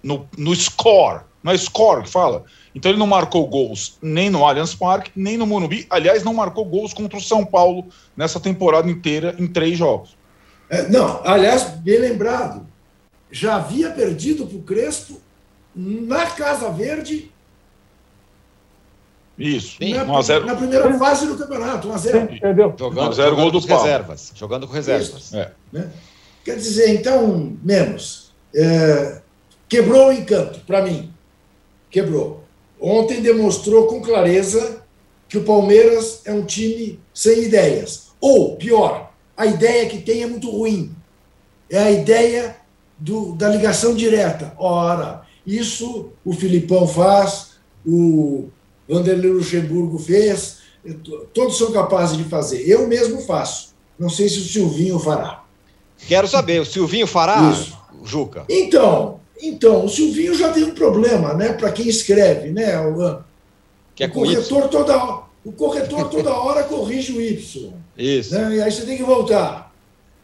[0.04, 1.22] no, no score.
[1.52, 2.44] É score que fala?
[2.74, 5.86] Então ele não marcou gols nem no Allianz Parque, nem no Morumbi.
[5.90, 7.86] Aliás, não marcou gols contra o São Paulo
[8.18, 10.18] nessa temporada inteira em três jogos.
[10.70, 12.66] É, não, aliás, bem lembrado.
[13.32, 15.22] Já havia perdido para o Crespo
[15.76, 17.32] na Casa Verde.
[19.38, 20.46] Isso, na, 1 0.
[20.46, 22.38] na primeira fase do campeonato, 1x0.
[22.38, 22.74] Entendeu?
[22.78, 24.32] Jogando, 1 0 gol do reservas.
[24.34, 25.34] Jogando com reservas.
[25.34, 25.52] É.
[25.74, 25.90] Né?
[26.44, 28.34] Quer dizer, então, menos.
[28.56, 29.22] É,
[29.68, 31.14] quebrou o encanto, para mim.
[31.96, 32.44] Quebrou.
[32.78, 34.84] Ontem demonstrou com clareza
[35.30, 38.08] que o Palmeiras é um time sem ideias.
[38.20, 40.94] Ou, pior, a ideia que tem é muito ruim.
[41.70, 42.58] É a ideia
[43.00, 44.54] do, da ligação direta.
[44.58, 47.52] Ora, isso o Filipão faz,
[47.88, 48.50] o
[48.90, 50.58] Vanderlei Luxemburgo fez,
[51.34, 52.70] todos são capazes de fazer.
[52.70, 53.74] Eu mesmo faço.
[53.98, 55.46] Não sei se o Silvinho fará.
[56.10, 57.78] Quero saber, o Silvinho fará, Isso.
[58.04, 58.44] Juca?
[58.50, 61.54] Então, então, o Silvinho já tem um problema, né?
[61.54, 62.80] Para quem escreve, né?
[62.80, 63.20] O,
[63.94, 67.74] que é o corretor toda o corretor toda hora corrige o Y.
[67.96, 68.34] Isso.
[68.34, 68.56] Né?
[68.56, 69.72] E aí você tem que voltar.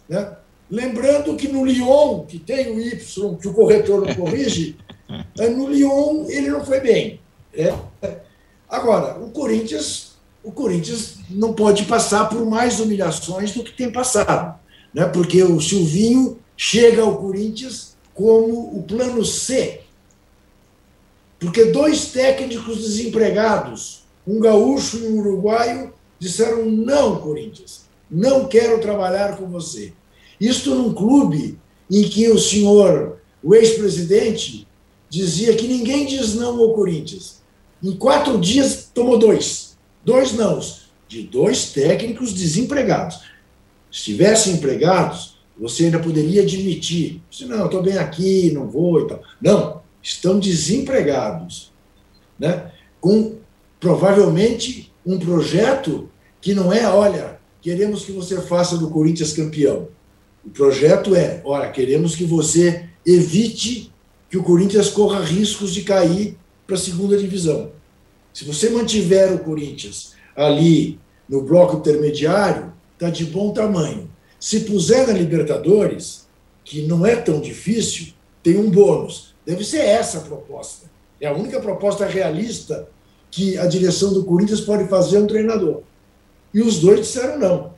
[0.09, 0.35] Né?
[0.69, 4.77] Lembrando que no Lyon, que tem o Y, que o corretor não corrige,
[5.37, 7.19] é, no Lyon ele não foi bem.
[7.53, 7.71] É.
[8.67, 14.57] Agora, o Corinthians, o Corinthians não pode passar por mais humilhações do que tem passado,
[14.93, 15.05] né?
[15.05, 19.81] Porque o Silvinho chega ao Corinthians como o plano C.
[21.39, 29.37] Porque dois técnicos desempregados, um gaúcho e um uruguaio, disseram não, Corinthians, não quero trabalhar
[29.37, 29.93] com você.
[30.39, 31.57] Isto num clube
[31.89, 34.67] em que o senhor, o ex-presidente,
[35.09, 37.41] dizia que ninguém diz não ao Corinthians.
[37.83, 39.75] Em quatro dias tomou dois.
[40.05, 40.59] Dois não,
[41.07, 43.17] de dois técnicos desempregados.
[43.91, 47.21] Se estivessem empregados, você ainda poderia admitir.
[47.29, 49.21] Se não, estou bem aqui, não vou e tal.
[49.39, 51.71] Não, estão desempregados.
[52.39, 52.71] Né?
[52.99, 53.35] Com
[53.79, 56.09] provavelmente um projeto
[56.41, 59.87] que não é, olha, queremos que você faça do Corinthians campeão.
[60.43, 63.93] O projeto é, olha, queremos que você evite
[64.31, 67.71] que o Corinthians corra riscos de cair para a segunda divisão.
[68.33, 74.09] Se você mantiver o Corinthians ali no bloco intermediário, está de bom tamanho.
[74.41, 76.27] Se puser na Libertadores,
[76.65, 78.07] que não é tão difícil,
[78.43, 79.33] tem um bônus.
[79.45, 80.91] Deve ser essa a proposta.
[81.21, 82.89] É a única proposta realista
[83.29, 85.83] que a direção do Corinthians pode fazer a um treinador.
[86.53, 87.73] E os dois disseram não.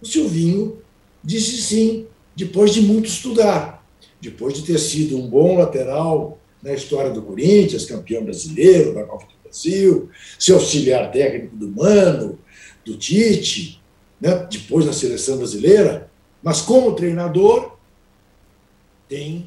[0.00, 0.80] O Silvinho
[1.24, 3.78] disse sim, depois de muito estudar
[4.20, 9.26] depois de ter sido um bom lateral na história do Corinthians, campeão brasileiro da Copa
[9.26, 12.38] do Brasil, ser auxiliar técnico do Mano,
[12.84, 13.80] do Tite,
[14.20, 14.46] né?
[14.50, 16.10] depois na seleção brasileira,
[16.42, 17.76] mas como treinador
[19.08, 19.46] tem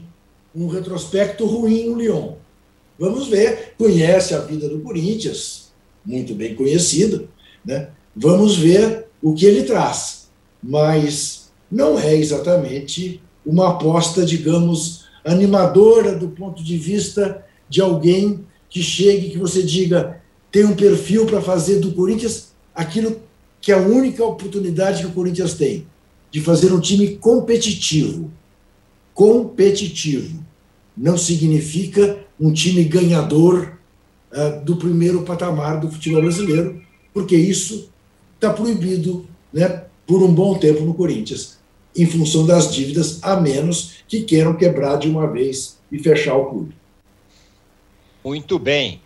[0.56, 2.34] um retrospecto ruim no Lyon.
[3.00, 5.72] Vamos ver, conhece a vida do Corinthians,
[6.06, 7.30] muito bem conhecido,
[7.66, 7.90] né?
[8.16, 10.30] Vamos ver o que ele traz,
[10.62, 18.84] mas não é exatamente uma aposta, digamos, animadora do ponto de vista de alguém que
[18.84, 23.22] chegue, que você diga, tem um perfil para fazer do Corinthians aquilo
[23.62, 25.86] que é a única oportunidade que o Corinthians tem,
[26.32, 28.32] de fazer um time competitivo.
[29.14, 30.44] Competitivo.
[30.98, 33.78] Não significa um time ganhador
[34.32, 36.82] uh, do primeiro patamar do futebol brasileiro,
[37.14, 37.90] porque isso
[38.36, 41.62] está proibido né, por um bom tempo no Corinthians
[41.96, 46.46] em função das dívidas, a menos que queiram quebrar de uma vez e fechar o
[46.46, 46.74] clube.
[48.24, 49.02] Muito bem.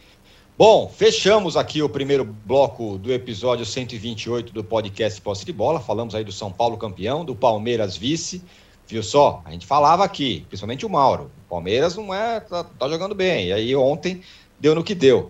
[0.58, 5.82] Bom, fechamos aqui o primeiro bloco do episódio 128 do podcast Posse de Bola.
[5.82, 8.42] Falamos aí do São Paulo campeão, do Palmeiras vice.
[8.88, 9.42] Viu só?
[9.44, 11.30] A gente falava aqui, principalmente o Mauro.
[11.46, 13.48] O Palmeiras não é, tá, tá jogando bem.
[13.48, 14.22] E aí ontem
[14.58, 15.30] deu no que deu.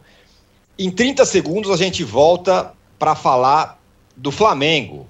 [0.78, 3.82] Em 30 segundos a gente volta para falar
[4.16, 5.08] do Flamengo,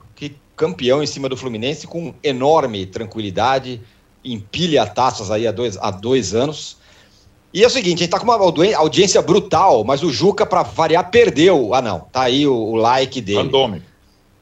[0.55, 3.81] campeão em cima do Fluminense com enorme tranquilidade,
[4.23, 6.77] empilha taças aí há dois, há dois anos.
[7.55, 8.35] E é o seguinte, a gente tá com uma
[8.75, 11.73] audiência brutal, mas o Juca, para variar, perdeu.
[11.73, 13.43] Ah, não, tá aí o, o like dele.
[13.43, 13.85] Randômico.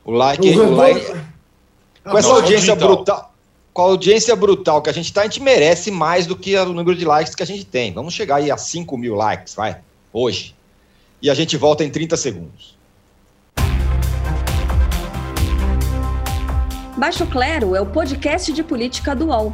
[0.04, 0.50] O like.
[0.50, 1.14] O, o like
[2.04, 3.32] com essa audiência brutal.
[3.72, 6.74] Com a audiência brutal que a gente tá, a gente merece mais do que o
[6.74, 7.94] número de likes que a gente tem.
[7.94, 9.78] Vamos chegar aí a 5 mil likes, vai,
[10.12, 10.56] hoje.
[11.22, 12.76] E a gente volta em 30 segundos.
[16.98, 19.54] Baixo Clero é o podcast de política do UOL.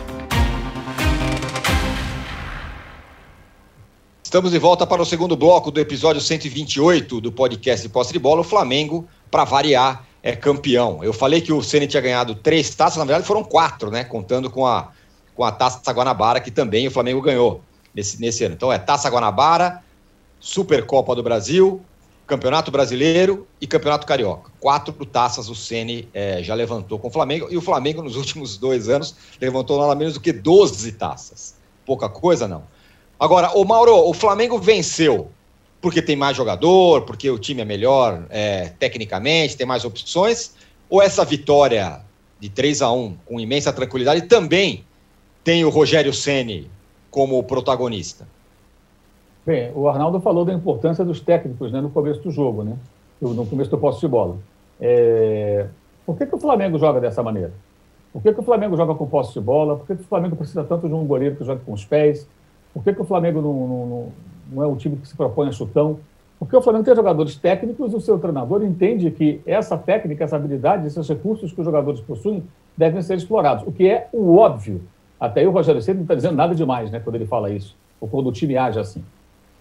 [4.31, 8.17] Estamos de volta para o segundo bloco do episódio 128 do podcast de Posse de
[8.17, 8.39] Bola.
[8.39, 11.03] O Flamengo, para variar, é campeão.
[11.03, 14.05] Eu falei que o Ceni tinha ganhado três taças, na verdade foram quatro, né?
[14.05, 14.87] Contando com a,
[15.35, 17.59] com a Taça Guanabara, que também o Flamengo ganhou
[17.93, 18.55] nesse, nesse ano.
[18.55, 19.83] Então é Taça Guanabara,
[20.39, 21.81] Supercopa do Brasil,
[22.25, 24.49] Campeonato Brasileiro e Campeonato Carioca.
[24.61, 27.49] Quatro taças o Ceni é, já levantou com o Flamengo.
[27.51, 31.53] E o Flamengo, nos últimos dois anos, levantou nada menos do que 12 taças.
[31.85, 32.63] Pouca coisa, não.
[33.21, 35.29] Agora, o Mauro, o Flamengo venceu
[35.79, 40.55] porque tem mais jogador, porque o time é melhor é, tecnicamente, tem mais opções,
[40.89, 42.01] ou essa vitória
[42.39, 44.83] de 3 a 1 com imensa tranquilidade também
[45.43, 46.67] tem o Rogério Ceni
[47.11, 48.27] como protagonista?
[49.45, 52.75] Bem, o Arnaldo falou da importância dos técnicos né, no começo do jogo, né,
[53.21, 54.37] no começo do posse de bola.
[54.79, 55.67] É...
[56.07, 57.53] Por que, que o Flamengo joga dessa maneira?
[58.11, 59.77] Por que, que o Flamengo joga com posse de bola?
[59.77, 62.27] Por que, que o Flamengo precisa tanto de um goleiro que joga com os pés?
[62.73, 64.11] Por que, que o Flamengo não, não,
[64.51, 65.99] não, é um time que se propõe a chutão?
[66.39, 70.35] Porque o Flamengo tem jogadores técnicos e o seu treinador entende que essa técnica, essa
[70.35, 72.43] habilidade, esses recursos que os jogadores possuem
[72.75, 74.81] devem ser explorados, o que é o óbvio.
[75.19, 77.75] Até aí o Rogério Ceni não está dizendo nada demais né, quando ele fala isso,
[77.99, 79.03] ou quando o time age assim.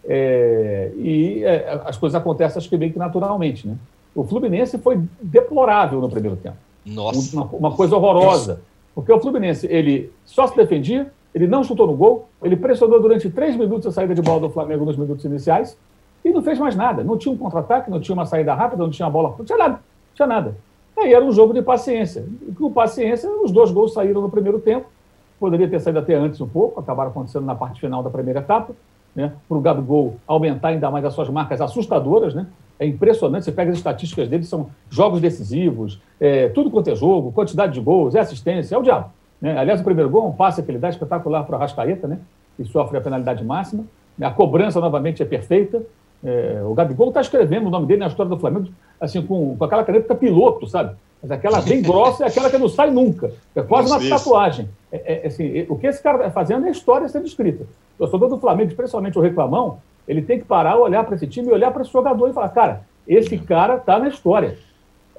[0.05, 3.68] É, e é, as coisas acontecem, acho que bem que naturalmente.
[3.68, 3.77] Né?
[4.14, 6.57] O Fluminense foi deplorável no primeiro tempo.
[6.87, 7.37] Nossa.
[7.37, 8.53] Uma, uma coisa horrorosa.
[8.53, 8.62] Nossa.
[8.94, 13.30] Porque o Fluminense ele só se defendia, ele não chutou no gol, ele pressionou durante
[13.30, 15.76] três minutos a saída de bola do Flamengo nos minutos iniciais
[16.24, 17.04] e não fez mais nada.
[17.04, 19.74] Não tinha um contra-ataque, não tinha uma saída rápida, não tinha bola, não tinha nada,
[19.74, 20.56] não tinha nada.
[20.98, 22.24] Aí era um jogo de paciência.
[22.48, 24.86] E com paciência, os dois gols saíram no primeiro tempo.
[25.38, 28.74] Poderia ter saído até antes um pouco, acabaram acontecendo na parte final da primeira etapa,
[29.14, 29.32] né?
[29.48, 32.46] Para o Gabigol aumentar ainda mais as suas marcas assustadoras, né?
[32.78, 37.32] É impressionante, você pega as estatísticas dele, são jogos decisivos, é, tudo quanto é jogo,
[37.32, 39.10] quantidade de gols, é assistência, é o diabo.
[39.40, 39.57] Né?
[39.57, 42.18] Aliás, o primeiro gol, um passe que ele dá espetacular para o Arrascaeta, né?
[42.57, 43.85] que sofre a penalidade máxima.
[44.20, 45.83] A cobrança, novamente, é perfeita.
[46.22, 48.68] É, o Gabigol está escrevendo o nome dele na história do Flamengo,
[49.00, 50.94] assim, com, com aquela caneta piloto, sabe?
[51.22, 53.33] Mas aquela bem grossa é aquela que não sai nunca.
[53.55, 54.68] É quase uma tatuagem.
[54.90, 57.64] É, é, assim, o que esse cara está fazendo é história sendo escrita.
[57.94, 61.48] O torcedor do Flamengo, especialmente o reclamão, ele tem que parar, olhar para esse time
[61.48, 64.59] e olhar para esse jogador e falar: cara, esse cara está na história.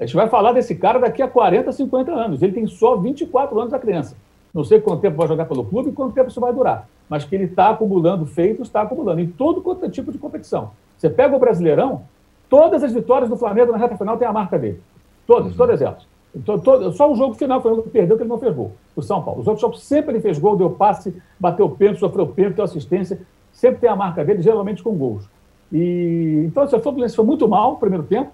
[0.02, 2.42] A gente vai falar desse cara daqui a 40, 50 anos.
[2.42, 4.16] Ele tem só 24 anos a criança.
[4.52, 6.88] Não sei quanto tempo vai jogar pelo clube e quanto tempo isso vai durar.
[7.08, 10.72] Mas que ele está acumulando feitos, está acumulando em todo quanto é tipo de competição.
[10.98, 12.02] Você pega o Brasileirão,
[12.48, 14.80] todas as vitórias do Flamengo na reta final tem a marca dele.
[15.24, 15.56] Todas, uhum.
[15.56, 16.04] todas elas.
[16.34, 18.72] Então, todo, só o jogo final foi o que perdeu, que ele não fez gol.
[18.96, 19.40] O São Paulo.
[19.40, 23.20] Os outros jogos sempre ele fez gol, deu passe, bateu pênalti, sofreu pênalti, deu assistência.
[23.52, 25.28] Sempre tem a marca dele, geralmente com gols.
[25.70, 28.32] E, então, se o Fluminense foi muito mal no primeiro tempo,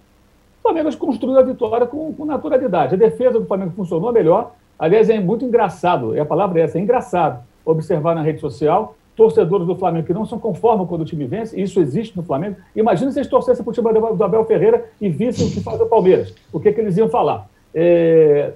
[0.69, 2.95] Flamengo construiu a vitória com, com, naturalidade.
[2.95, 4.53] A defesa do Flamengo funcionou melhor.
[4.79, 8.95] Aliás, é muito engraçado, e a palavra é essa, é engraçado observar na rede social
[9.17, 12.57] torcedores do Flamengo que não são conformes quando o time vence, isso existe no Flamengo.
[12.77, 15.81] Imagina se eles torcessem para o time do Abel Ferreira e vissem o que faz
[15.81, 17.49] o Palmeiras, o que, é que eles iam falar.
[17.75, 18.53] É,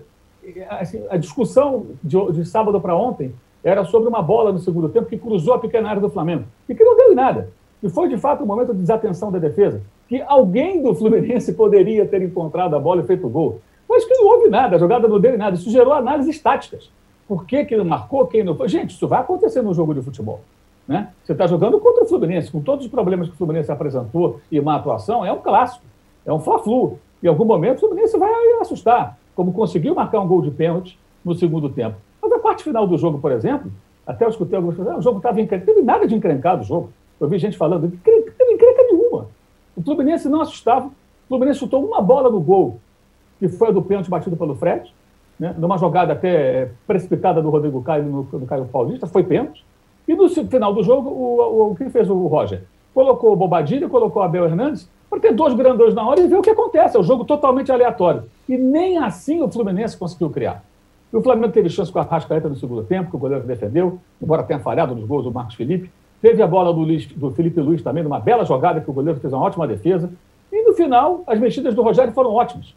[0.70, 5.08] assim, a discussão de, de sábado para ontem era sobre uma bola no segundo tempo
[5.08, 7.50] que cruzou a pequena área do Flamengo e que não deu em nada.
[7.82, 12.04] E foi, de fato, um momento de desatenção da defesa que alguém do Fluminense poderia
[12.04, 13.62] ter encontrado a bola e feito gol.
[13.88, 15.56] Mas que não houve nada, a jogada não deu nada.
[15.56, 16.90] Isso gerou análises táticas.
[17.26, 18.68] Por que, que ele marcou, quem não foi?
[18.68, 20.40] Gente, isso vai acontecer no jogo de futebol.
[20.86, 21.08] Né?
[21.24, 24.60] Você está jogando contra o Fluminense, com todos os problemas que o Fluminense apresentou e
[24.60, 25.82] uma atuação, é um clássico,
[26.26, 26.98] é um fla-flu.
[27.22, 31.34] Em algum momento o Fluminense vai assustar, como conseguiu marcar um gol de pênalti no
[31.34, 31.96] segundo tempo.
[32.20, 33.72] Mas a parte final do jogo, por exemplo,
[34.06, 35.66] até eu escutei alguns falando, ah, o jogo estava encrencado.
[35.66, 36.92] Não teve nada de encrencado o jogo.
[37.18, 39.28] Eu vi gente falando, não teve encrenca nenhuma.
[39.76, 40.86] O Fluminense não assustava.
[40.86, 40.92] O
[41.28, 42.78] Fluminense chutou uma bola no gol,
[43.38, 44.92] que foi a do pênalti batido pelo Fred,
[45.38, 49.64] né, numa jogada até precipitada do Rodrigo Caio no, no Caio Paulista, foi pênalti.
[50.06, 52.64] E no final do jogo, o, o, o que fez o Roger?
[52.92, 56.36] Colocou o Bobadilha, colocou o Abel Hernandes, para ter dois grandões na hora e ver
[56.36, 56.96] o que acontece.
[56.96, 58.24] É um jogo totalmente aleatório.
[58.48, 60.64] E nem assim o Fluminense conseguiu criar.
[61.12, 63.98] E o Flamengo teve chance com a Rascaeta no segundo tempo, que o goleiro defendeu,
[64.20, 65.90] embora tenha falhado nos gols do Marcos Felipe.
[66.22, 69.18] Teve a bola do, Luiz, do Felipe Luiz também, numa bela jogada que o goleiro
[69.18, 70.08] fez uma ótima defesa.
[70.52, 72.74] E no final, as mexidas do Rogério foram ótimas.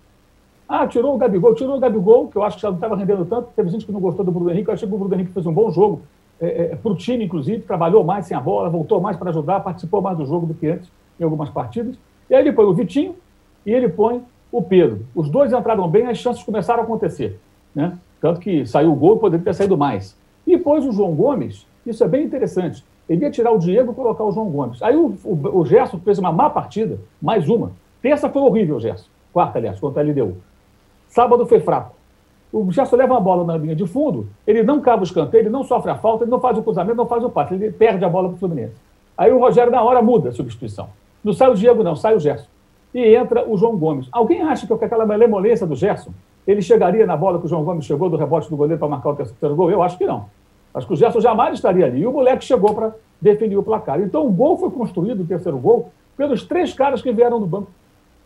[0.68, 3.24] Ah, tirou o Gabigol, tirou o Gabigol, que eu acho que já não estava rendendo
[3.24, 3.50] tanto.
[3.56, 5.46] Teve gente que não gostou do Bruno Henrique, eu achei que o Bruno Henrique fez
[5.46, 6.02] um bom jogo.
[6.42, 9.60] é, é, para o time, inclusive, trabalhou mais sem a bola, voltou mais para ajudar,
[9.60, 10.90] participou mais do jogo do que antes
[11.20, 11.96] em algumas partidas.
[12.28, 13.16] E aí ele põe o Vitinho
[13.64, 15.06] e ele põe o Pedro.
[15.14, 17.40] Os dois entraram bem, as chances começaram a acontecer.
[17.76, 17.96] Né?
[18.20, 20.18] Tanto que saiu o gol, poderia ter saído mais.
[20.48, 22.84] E pôs o João Gomes, isso é bem interessante.
[23.08, 24.82] Ele ia tirar o Diego e colocar o João Gomes.
[24.82, 27.72] Aí o, o, o Gerson fez uma má partida, mais uma.
[28.02, 29.08] Terça foi horrível, Gerson.
[29.32, 30.38] Quarta, aliás, contra a LDU.
[31.08, 31.96] Sábado foi fraco.
[32.52, 35.50] O Gerson leva uma bola na linha de fundo, ele não cava o escanteio, ele
[35.50, 38.06] não sofre a falta, ele não faz o cruzamento, não faz o passe, ele perde
[38.06, 38.76] a bola para o Fluminense.
[39.18, 40.90] Aí o Rogério, na hora, muda a substituição.
[41.24, 42.48] Não sai o Diego, não, sai o Gerson.
[42.94, 44.08] E entra o João Gomes.
[44.12, 46.12] Alguém acha que com aquela malemolência do Gerson,
[46.48, 49.10] ele chegaria na bola que o João Gomes chegou do rebote do goleiro para marcar
[49.10, 49.70] o terceiro gol?
[49.72, 50.28] Eu acho que não.
[50.76, 52.02] Acho que o Gerson jamais estaria ali.
[52.02, 54.02] E o moleque chegou para definir o placar.
[54.02, 57.72] Então o gol foi construído, o terceiro gol, pelos três caras que vieram do banco.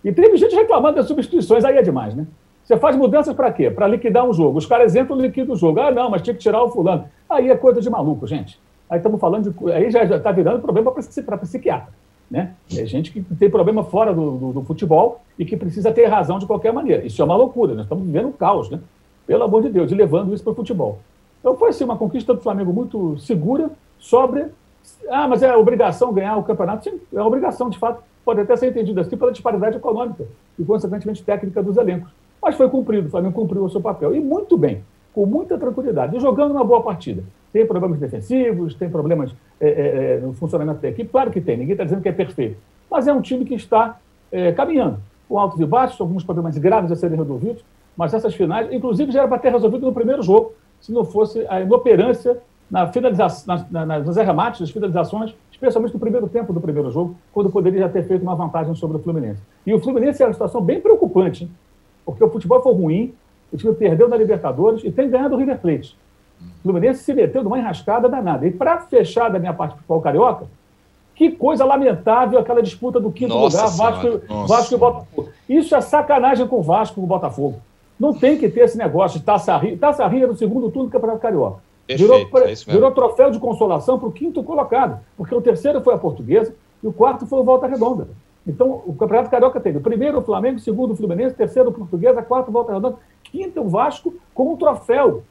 [0.03, 2.25] E teve gente reclamando das substituições, aí é demais, né?
[2.63, 3.69] Você faz mudanças para quê?
[3.69, 4.57] Para liquidar um jogo.
[4.57, 5.79] Os caras entram e liquidam o jogo.
[5.79, 7.05] Ah, não, mas tinha que tirar o fulano.
[7.29, 8.59] Aí é coisa de maluco, gente.
[8.89, 9.71] Aí estamos falando de.
[9.71, 11.91] Aí já está virando problema para psiquiatra.
[12.29, 12.53] Né?
[12.71, 16.37] É gente que tem problema fora do, do, do, futebol e que precisa ter razão
[16.37, 17.03] de qualquer maneira.
[17.03, 17.73] Isso é uma loucura.
[17.73, 18.79] Nós estamos vivendo um caos, né?
[19.25, 20.99] Pelo amor de Deus, e levando isso para o futebol.
[21.39, 24.51] Então foi assim, uma conquista do Flamengo muito segura, sóbria.
[25.09, 26.83] Ah, mas é obrigação ganhar o campeonato?
[26.83, 28.03] Sim, é obrigação, de fato.
[28.25, 30.25] Pode até ser entendido assim pela disparidade econômica
[30.57, 32.11] e, consequentemente, técnica dos elencos.
[32.41, 34.15] Mas foi cumprido, o Flamengo cumpriu o seu papel.
[34.15, 34.83] E muito bem,
[35.13, 37.23] com muita tranquilidade, e jogando uma boa partida.
[37.51, 41.09] Tem problemas defensivos, tem problemas é, é, é no funcionamento da equipe?
[41.09, 42.57] Claro que tem, ninguém está dizendo que é perfeito.
[42.89, 43.97] Mas é um time que está
[44.31, 47.63] é, caminhando, com altos e baixos, alguns problemas graves a serem resolvidos,
[47.97, 51.45] mas essas finais, inclusive, já era para ter resolvido no primeiro jogo se não fosse
[51.49, 52.37] a inoperância
[52.69, 57.15] na finalização, na, na, nas arremates, nas finalizações, especialmente no primeiro tempo do primeiro jogo,
[57.33, 59.41] quando poderia já ter feito uma vantagem sobre o Fluminense.
[59.65, 61.51] E o Fluminense é uma situação bem preocupante, hein?
[62.05, 63.13] porque o futebol foi ruim,
[63.51, 65.97] o time perdeu na Libertadores e tem ganhado o River Plate.
[66.59, 68.47] O Fluminense se meteu numa enrascada danada.
[68.47, 70.47] E para fechar da minha parte futebol carioca,
[71.15, 75.29] que coisa lamentável aquela disputa do quinto Nossa lugar, Vasco, Vasco e Botafogo.
[75.49, 77.59] Isso é sacanagem com o Vasco e o Botafogo.
[77.99, 79.77] Não tem que ter esse negócio de Taça Rio.
[79.77, 81.59] Taça Rio era o segundo turno do Campeonato Carioca.
[81.85, 85.95] Perfeito, virou, é virou troféu de consolação para o quinto colocado, porque o terceiro foi
[85.95, 88.07] a portuguesa e o quarto foi o Volta Redonda.
[88.45, 91.73] Então, o Campeonato Carioca teve o primeiro o Flamengo, o segundo o Fluminense, terceiro o
[91.73, 95.23] Portuguesa, quarto Volta Redonda, quinto o Vasco com um troféu.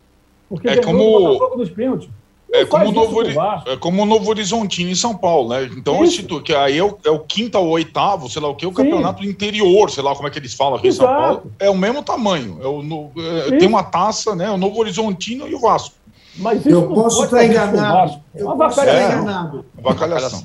[0.48, 2.08] Porque é como o Botafogo nos pênaltis.
[2.50, 3.22] É como, novo,
[3.66, 5.64] é como o Novo Horizontino em São Paulo, né?
[5.76, 8.66] Então, esse, que aí é o, é o quinto ou oitavo, sei lá o que,
[8.66, 8.76] o Sim.
[8.76, 11.10] campeonato interior, sei lá como é que eles falam aqui Exato.
[11.10, 12.58] em São Paulo, é o mesmo tamanho.
[12.62, 14.50] É o, no, é, tem uma taça, né?
[14.50, 15.94] O Novo Horizontino e o Vasco.
[16.36, 18.18] Mas eu posso estar enganado.
[18.34, 19.66] Eu posso estar enganado.
[19.76, 20.44] Avacalhação.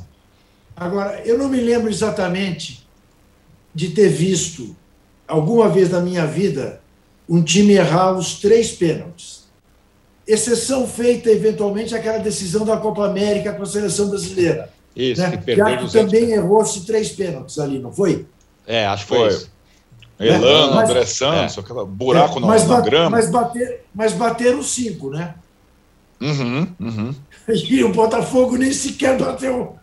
[0.75, 2.85] Agora, eu não me lembro exatamente
[3.73, 4.75] de ter visto
[5.25, 6.81] alguma vez na minha vida
[7.29, 9.42] um time errar os três pênaltis
[10.27, 14.69] exceção feita eventualmente aquela decisão da Copa América com a seleção brasileira.
[14.95, 15.31] Isso, né?
[15.31, 18.25] que perdeu que também errou-se três pênaltis ali, não foi?
[18.65, 19.27] É, acho que foi, foi.
[19.29, 19.53] isso.
[20.19, 21.59] Elano, mas, André Santos, é.
[21.59, 23.09] aquele buraco é, na, mas, na grama.
[23.09, 25.35] Mas, bater, mas bateram cinco, né?
[26.21, 27.15] Uhum, uhum.
[27.47, 29.75] E o Botafogo nem sequer bateu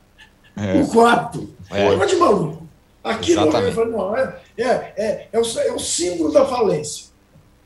[0.57, 0.80] é.
[0.80, 1.53] o quarto.
[1.70, 1.95] É.
[1.97, 2.68] Foi de maluco.
[3.03, 7.07] Aquilo não, é, é, é, é, o, é o símbolo da falência.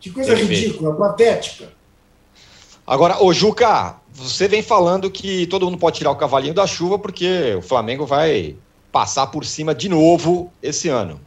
[0.00, 0.50] Que coisa Perfeito.
[0.50, 1.68] ridícula, patética.
[2.86, 6.98] Agora, ô Juca, você vem falando que todo mundo pode tirar o cavalinho da chuva
[6.98, 8.56] porque o Flamengo vai
[8.92, 11.20] passar por cima de novo esse ano.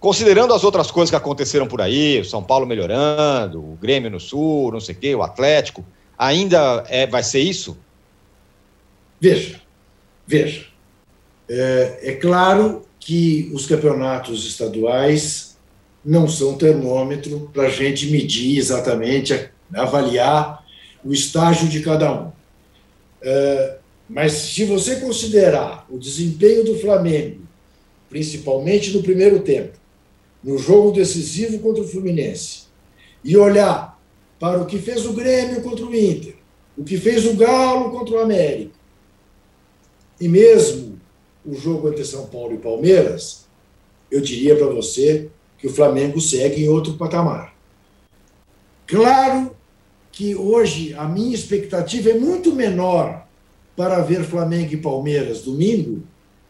[0.00, 4.20] Considerando as outras coisas que aconteceram por aí, o São Paulo melhorando, o Grêmio no
[4.20, 5.84] Sul, não sei o quê, o Atlético,
[6.16, 7.76] ainda é, vai ser isso?
[9.20, 9.60] Veja,
[10.26, 10.66] veja.
[11.48, 15.56] É, é claro que os campeonatos estaduais
[16.04, 20.57] não são termômetro para a gente medir exatamente, avaliar
[21.08, 22.30] o estágio de cada um.
[23.22, 27.40] É, mas se você considerar o desempenho do Flamengo,
[28.10, 29.72] principalmente no primeiro tempo,
[30.44, 32.64] no jogo decisivo contra o Fluminense,
[33.24, 33.98] e olhar
[34.38, 36.34] para o que fez o Grêmio contra o Inter,
[36.76, 38.74] o que fez o Galo contra o América,
[40.20, 41.00] e mesmo
[41.44, 43.46] o jogo entre São Paulo e Palmeiras,
[44.10, 47.54] eu diria para você que o Flamengo segue em outro patamar.
[48.86, 49.57] Claro
[50.18, 53.24] que hoje a minha expectativa é muito menor
[53.76, 56.02] para ver Flamengo e Palmeiras domingo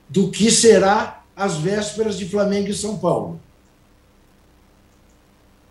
[0.08, 3.38] do que será as vésperas de Flamengo e São Paulo.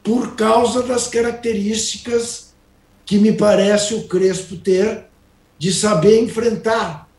[0.03, 2.53] Por causa das características
[3.03, 5.05] que me parece o Crespo ter
[5.57, 7.09] de saber enfrentar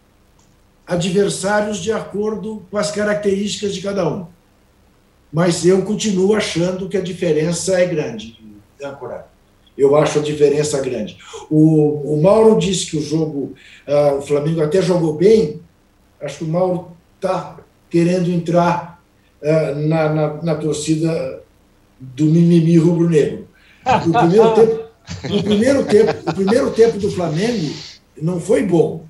[0.86, 4.28] adversários de acordo com as características de cada um.
[5.32, 8.38] Mas eu continuo achando que a diferença é grande,
[8.80, 9.37] Âncora.
[9.78, 11.16] Eu acho a diferença grande.
[11.48, 13.54] O, o Mauro disse que o jogo,
[13.86, 15.60] uh, o Flamengo até jogou bem,
[16.20, 19.00] acho que o Mauro está querendo entrar
[19.40, 21.40] uh, na, na, na, torcida
[22.00, 23.46] do mimimi rubro-negro.
[24.06, 24.88] O primeiro tempo,
[25.24, 27.72] o primeiro tempo, o primeiro tempo do Flamengo
[28.20, 29.06] não foi bom.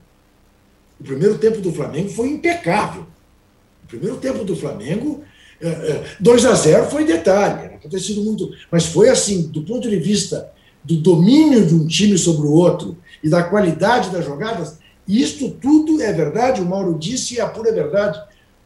[1.01, 3.07] O primeiro tempo do Flamengo foi impecável.
[3.85, 5.25] O primeiro tempo do Flamengo,
[6.21, 7.79] 2 a 0 foi detalhe, era
[8.23, 8.51] muito.
[8.71, 10.53] Mas foi assim, do ponto de vista
[10.85, 16.01] do domínio de um time sobre o outro e da qualidade das jogadas, isto tudo
[16.03, 18.21] é verdade, o Mauro disse e é a pura verdade.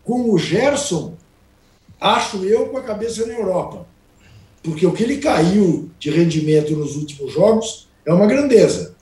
[0.05, 1.15] Com o Gerson,
[2.01, 3.87] acho eu, com a cabeça na Europa.
[4.63, 8.95] Porque o que ele caiu de rendimento nos últimos jogos é uma grandeza.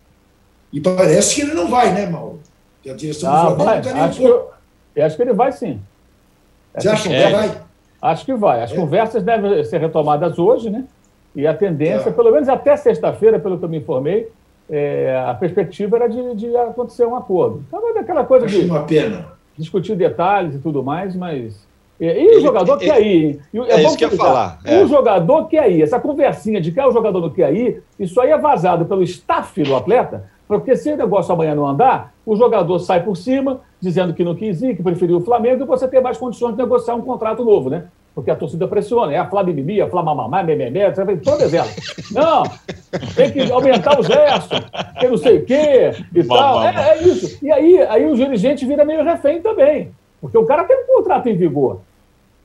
[0.72, 2.40] E parece que ele não vai, né, Mauro?
[2.88, 3.82] A direção ah, do Flamengo vai.
[3.82, 5.80] Tá acho, eu acho que ele vai sim.
[6.74, 7.30] Você acha que é.
[7.30, 7.62] vai?
[8.00, 8.62] Acho que vai.
[8.62, 8.76] As é.
[8.76, 10.84] conversas devem ser retomadas hoje, né?
[11.34, 12.12] E a tendência, é.
[12.12, 14.28] pelo menos até sexta-feira, pelo que eu me informei,
[14.68, 17.64] é, a perspectiva era de, de, acontecer um acordo.
[17.66, 18.66] Então, é aquela coisa Acho de.
[18.66, 19.26] uma pena.
[19.58, 21.68] Discutir detalhes e tudo mais, mas.
[22.00, 23.40] E, e o jogador ele, quer ir.
[23.52, 24.58] É, é isso que eu ia falar.
[24.64, 24.82] É.
[24.82, 25.82] O jogador quer ir.
[25.82, 29.02] Essa conversinha de que ah, o jogador não quer ir, isso aí é vazado pelo
[29.02, 33.60] staff do atleta, porque se o negócio amanhã não andar, o jogador sai por cima,
[33.80, 36.58] dizendo que não quis ir, que preferiu o Flamengo, e você tem mais condições de
[36.58, 37.84] negociar um contrato novo, né?
[38.14, 39.12] Porque a torcida pressiona.
[39.12, 40.90] É a Flamimimi, a Flamamamá, Mememé,
[41.22, 41.76] todas elas.
[42.10, 42.42] Não,
[43.14, 44.56] tem que aumentar o gesto,
[44.98, 46.62] que não sei o quê e tal.
[46.62, 47.44] É, é, isso.
[47.44, 51.28] E aí, aí o dirigente vira meio refém também, porque o cara tem um contrato
[51.28, 51.80] em vigor.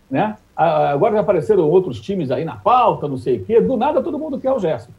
[0.10, 0.36] Né?
[0.56, 3.60] Agora já apareceram outros times aí na pauta, não sei o quê.
[3.60, 4.92] Do nada todo mundo quer o gesto.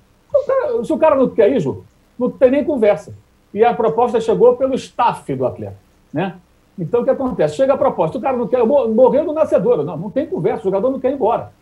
[0.84, 1.84] Se o cara não quer Ju,
[2.18, 3.14] não tem nem conversa.
[3.54, 5.76] E a proposta chegou pelo staff do atleta.
[6.12, 6.34] Né?
[6.78, 7.56] Então, o que acontece?
[7.56, 9.82] Chega a proposta, o cara não quer, morreu no nascedor.
[9.82, 11.52] Não, não tem conversa, o jogador não quer ir embora.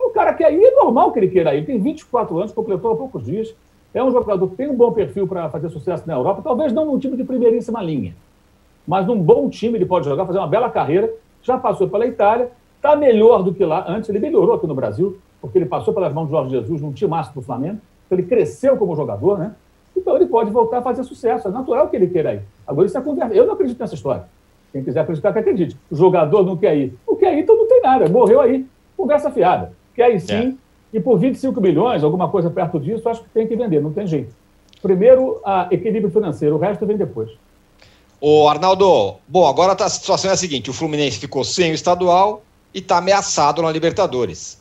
[0.00, 1.58] O cara quer ir, é normal que ele queira ir.
[1.58, 3.54] Ele tem 24 anos, completou há poucos dias.
[3.94, 6.84] É um jogador que tem um bom perfil para fazer sucesso na Europa, talvez não
[6.84, 8.14] num time de primeiríssima linha,
[8.84, 11.12] mas num bom time ele pode jogar, fazer uma bela carreira.
[11.40, 13.84] Já passou pela Itália, está melhor do que lá.
[13.86, 16.92] Antes ele melhorou aqui no Brasil, porque ele passou pelas mãos de Jorge Jesus num
[16.92, 17.78] time máximo do Flamengo.
[18.06, 19.54] Então ele cresceu como jogador, né?
[19.96, 21.46] Então ele pode voltar a fazer sucesso.
[21.46, 22.42] É natural que ele queira ir.
[22.66, 23.32] Agora isso é conversa.
[23.32, 24.24] Eu não acredito nessa história.
[24.74, 25.76] Quem quiser acreditar, que acredite.
[25.88, 26.98] O jogador não quer ir.
[27.06, 28.08] Não quer ir, então não tem nada.
[28.08, 28.66] Morreu aí.
[28.96, 29.72] Conversa fiada.
[29.94, 30.58] Quer ir sim.
[30.92, 30.96] É.
[30.96, 33.80] E por 25 milhões, alguma coisa perto disso, acho que tem que vender.
[33.80, 34.34] Não tem jeito.
[34.82, 36.56] Primeiro, a equilíbrio financeiro.
[36.56, 37.30] O resto vem depois.
[38.20, 41.74] Ô, Arnaldo, bom, agora tá, a situação é a seguinte: o Fluminense ficou sem o
[41.74, 42.42] estadual
[42.74, 44.60] e está ameaçado na Libertadores.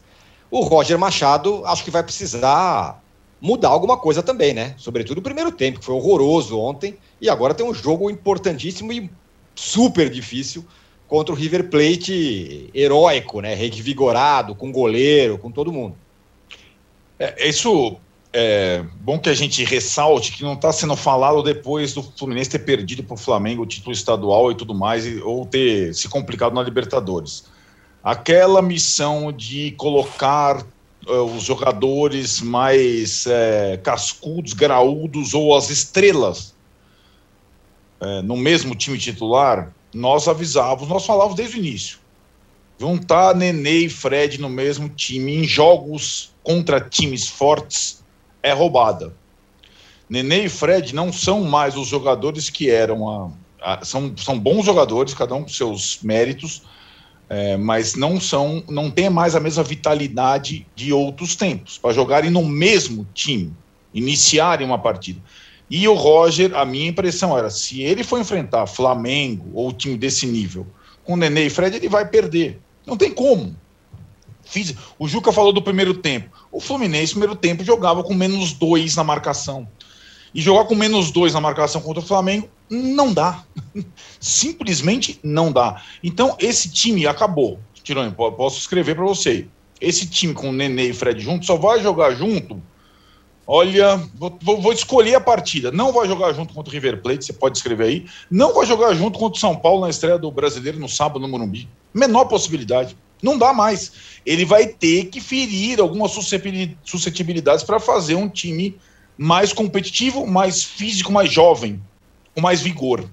[0.51, 3.01] O Roger Machado acho que vai precisar
[3.41, 4.75] mudar alguma coisa também, né?
[4.77, 9.09] Sobretudo o primeiro tempo, que foi horroroso ontem, e agora tem um jogo importantíssimo e
[9.55, 10.65] super difícil
[11.07, 13.53] contra o River Plate heróico, né?
[13.53, 15.95] Revigorado, com goleiro, com todo mundo.
[17.19, 17.97] É, isso
[18.33, 22.59] é bom que a gente ressalte que não está sendo falado depois do Fluminense ter
[22.59, 26.63] perdido para o Flamengo o título estadual e tudo mais, ou ter se complicado na
[26.63, 27.45] Libertadores.
[28.03, 30.65] Aquela missão de colocar
[31.07, 36.52] uh, os jogadores mais uh, cascudos, graúdos ou as estrelas
[38.03, 41.99] é, no mesmo time titular, nós avisávamos, nós falávamos desde o início.
[42.79, 48.03] Juntar Nenê e Fred no mesmo time em jogos contra times fortes
[48.41, 49.13] é roubada.
[50.09, 53.07] Nenê e Fred não são mais os jogadores que eram.
[53.61, 56.63] A, a, são, são bons jogadores, cada um com seus méritos,
[57.29, 62.29] é, mas não são, não tem mais a mesma vitalidade de outros tempos para jogarem
[62.29, 63.53] no mesmo time,
[63.93, 65.21] iniciarem uma partida.
[65.69, 70.25] E o Roger, a minha impressão era, se ele for enfrentar Flamengo ou time desse
[70.25, 70.67] nível
[71.03, 72.59] com Nenê e Fred, ele vai perder.
[72.85, 73.55] Não tem como.
[74.99, 76.29] O Juca falou do primeiro tempo.
[76.51, 79.67] O Fluminense, no primeiro tempo, jogava com menos dois na marcação.
[80.33, 83.43] E jogar com menos dois na marcação contra o Flamengo não dá.
[84.19, 85.81] Simplesmente não dá.
[86.03, 87.59] Então, esse time acabou.
[87.83, 89.47] Tirone, posso escrever para você.
[89.79, 92.61] Esse time com Nenê e Fred junto só vai jogar junto
[93.45, 95.69] Olha, vou, vou, escolher a partida.
[95.71, 98.05] Não vai jogar junto contra o River Plate, você pode escrever aí.
[98.31, 101.27] Não vai jogar junto contra o São Paulo na estreia do Brasileiro no sábado no
[101.27, 101.67] Morumbi.
[101.93, 102.95] Menor possibilidade.
[103.21, 103.91] Não dá mais.
[104.25, 108.77] Ele vai ter que ferir algumas suscetibilidades para fazer um time
[109.17, 111.81] mais competitivo, mais físico, mais jovem,
[112.33, 113.09] com mais vigor.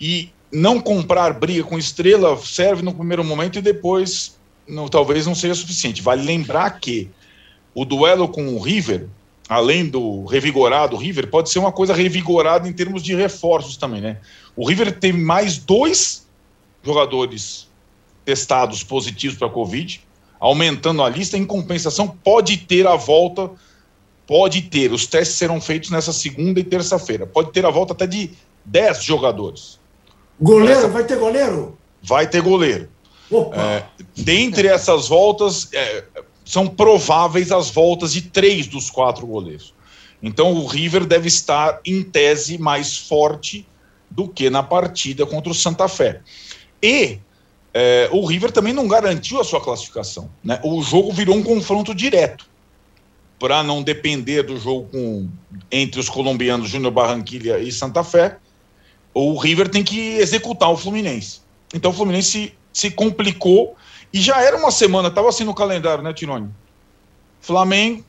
[0.00, 5.34] E não comprar briga com estrela serve no primeiro momento e depois não, talvez não
[5.34, 6.02] seja suficiente.
[6.02, 7.10] Vale lembrar que
[7.74, 9.08] o duelo com o River
[9.50, 14.18] além do revigorado River, pode ser uma coisa revigorada em termos de reforços também, né?
[14.54, 16.24] O River tem mais dois
[16.84, 17.68] jogadores
[18.24, 20.00] testados positivos para a Covid,
[20.38, 23.50] aumentando a lista, em compensação, pode ter a volta
[24.30, 28.06] pode ter, os testes serão feitos nessa segunda e terça-feira, pode ter a volta até
[28.06, 28.30] de
[28.64, 29.80] 10 jogadores.
[30.40, 30.78] Goleiro?
[30.78, 30.88] Essa...
[30.88, 31.76] Vai ter goleiro?
[32.00, 32.88] Vai ter goleiro.
[33.52, 33.82] É,
[34.16, 36.04] dentre essas voltas, é,
[36.50, 39.72] são prováveis as voltas de três dos quatro goleiros.
[40.20, 43.64] Então o River deve estar, em tese, mais forte
[44.10, 46.20] do que na partida contra o Santa Fé.
[46.82, 47.18] E
[47.72, 50.28] é, o River também não garantiu a sua classificação.
[50.42, 50.58] Né?
[50.64, 52.50] O jogo virou um confronto direto.
[53.38, 55.28] Para não depender do jogo com,
[55.70, 58.38] entre os colombianos Júnior Barranquilha e Santa Fé,
[59.14, 61.42] o River tem que executar o Fluminense.
[61.72, 63.76] Então o Fluminense se, se complicou
[64.12, 66.48] e já era uma semana, estava assim no calendário, né, Tironi?
[67.40, 68.04] Flamengo,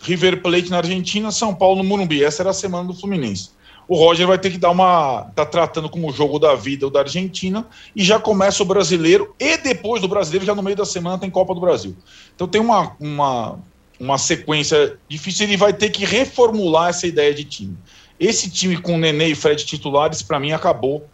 [0.00, 2.22] River Plate na Argentina, São Paulo no Morumbi.
[2.22, 3.50] Essa era a semana do Fluminense
[3.88, 5.30] o Roger vai ter que dar uma.
[5.34, 9.34] tá tratando como o jogo da vida o da Argentina, e já começa o brasileiro,
[9.38, 11.96] e depois do brasileiro, já no meio da semana, tem Copa do Brasil.
[12.34, 13.58] Então tem uma, uma,
[13.98, 17.76] uma sequência difícil, ele vai ter que reformular essa ideia de time.
[18.18, 21.06] Esse time com Nenê e Fred titulares, para mim, acabou.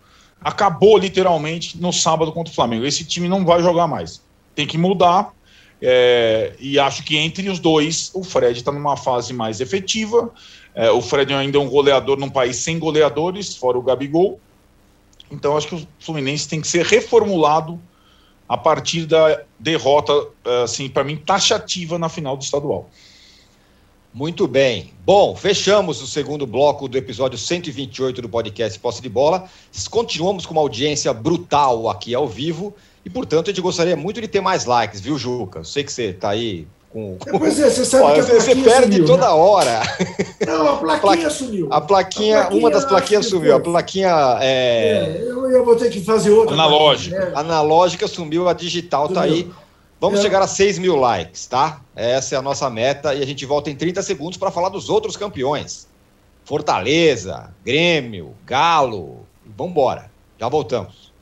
[0.44, 2.84] Acabou literalmente no sábado contra o Flamengo.
[2.84, 4.22] Esse time não vai jogar mais.
[4.54, 5.32] Tem que mudar.
[5.80, 10.30] É, e acho que entre os dois, o Fred está numa fase mais efetiva.
[10.74, 14.40] É, o Fred ainda é um goleador num país sem goleadores, fora o Gabigol.
[15.30, 17.80] Então acho que o Fluminense tem que ser reformulado
[18.48, 20.12] a partir da derrota,
[20.44, 22.88] é, assim, para mim, taxativa na final do estadual.
[24.14, 24.92] Muito bem.
[25.06, 29.44] Bom, fechamos o segundo bloco do episódio 128 do podcast Posse de Bola.
[29.90, 32.74] Continuamos com uma audiência brutal aqui ao vivo
[33.06, 35.60] e, portanto, a gente gostaria muito de ter mais likes, viu, Juca?
[35.60, 37.16] Eu sei que você está aí com.
[37.38, 39.32] Pois é, você sabe Olha, que a você perde sumiu, toda né?
[39.32, 39.82] hora.
[40.46, 41.68] Não, a plaquinha sumiu.
[41.70, 43.56] A plaquinha, a plaquinha uma das plaquinhas sumiu.
[43.56, 44.38] A plaquinha.
[44.42, 44.46] É...
[44.46, 46.52] é eu, eu, vou ter que fazer outra.
[46.52, 47.18] Analógica.
[47.18, 47.32] Né?
[47.34, 49.50] Analógica sumiu, a digital está aí.
[50.02, 50.22] Vamos é.
[50.24, 51.80] chegar a 6 mil likes, tá?
[51.94, 54.90] Essa é a nossa meta e a gente volta em 30 segundos para falar dos
[54.90, 55.86] outros campeões.
[56.44, 59.24] Fortaleza, Grêmio, Galo.
[59.56, 60.10] Vambora.
[60.40, 61.12] Já voltamos.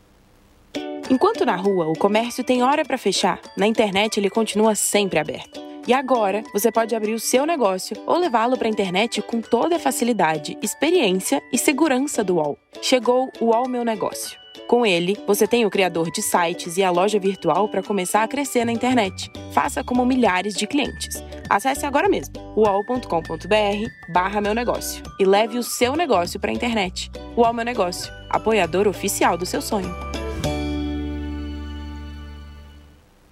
[1.11, 5.61] Enquanto na rua o comércio tem hora para fechar, na internet ele continua sempre aberto.
[5.87, 9.76] E agora você pode abrir o seu negócio ou levá-lo para a internet com toda
[9.76, 12.57] a facilidade, experiência e segurança do UOL.
[12.81, 14.39] Chegou o UOL Meu Negócio.
[14.71, 18.29] Com ele, você tem o criador de sites e a loja virtual para começar a
[18.29, 19.29] crescer na internet.
[19.53, 21.21] Faça como milhares de clientes.
[21.49, 27.11] Acesse agora mesmo uol.com.br barra meu negócio e leve o seu negócio para a internet.
[27.37, 29.93] UOL Meu Negócio, apoiador oficial do seu sonho.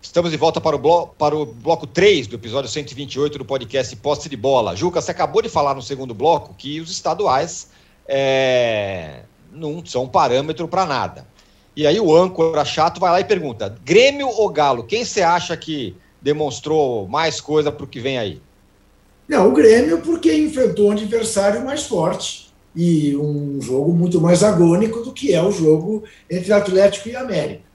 [0.02, 3.94] Estamos de volta para o, bloco, para o bloco 3 do episódio 128 do podcast
[3.94, 4.74] Posse de Bola.
[4.74, 7.70] Juca, você acabou de falar no segundo bloco que os estaduais
[8.08, 9.20] é,
[9.58, 11.26] não são parâmetro para nada.
[11.76, 14.84] E aí o âncora chato vai lá e pergunta: Grêmio ou Galo?
[14.84, 18.40] Quem você acha que demonstrou mais coisa para o que vem aí?
[19.28, 25.00] Não, o Grêmio, porque enfrentou um adversário mais forte e um jogo muito mais agônico
[25.00, 27.68] do que é o jogo entre Atlético e América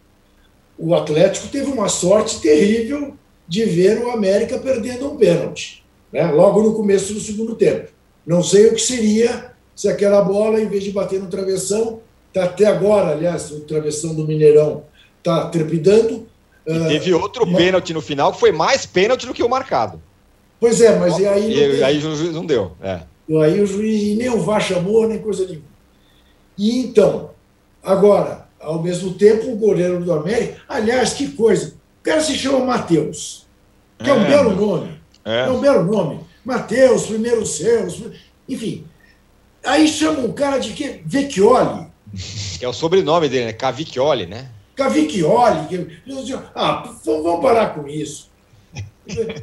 [0.78, 3.16] o Atlético teve uma sorte terrível
[3.48, 6.30] de ver o América perdendo um pênalti, né?
[6.32, 7.90] logo no começo do segundo tempo.
[8.26, 12.46] Não sei o que seria se aquela bola, em vez de bater no travessão, está
[12.46, 14.84] até agora, aliás, o travessão do Mineirão
[15.20, 16.28] está trepidando.
[16.66, 20.02] E uh, teve outro pênalti no final que foi mais pênalti do que o marcado.
[20.60, 21.78] Pois é, mas e aí.
[21.78, 22.72] E, aí o juiz não deu.
[22.82, 23.02] É.
[23.42, 25.66] Aí o juiz nem o VAR chamou, nem coisa nenhuma.
[26.58, 27.32] E então,
[27.84, 30.62] agora, ao mesmo tempo, o goleiro do América.
[30.68, 31.74] Aliás, que coisa!
[32.00, 33.46] O cara se chama Matheus,
[33.98, 35.02] que é, um é, belo nome.
[35.26, 35.40] É.
[35.42, 36.20] é um belo nome.
[36.46, 38.02] Matheus, primeiro seus,
[38.48, 38.86] enfim.
[39.64, 41.02] Aí chama um cara de quê?
[41.06, 41.88] Vecchioli.
[42.60, 43.54] Que é o sobrenome dele, né?
[43.54, 44.50] Cavicchioli, né?
[44.76, 45.68] Cavicchioli.
[46.54, 48.30] Ah, vamos parar com isso.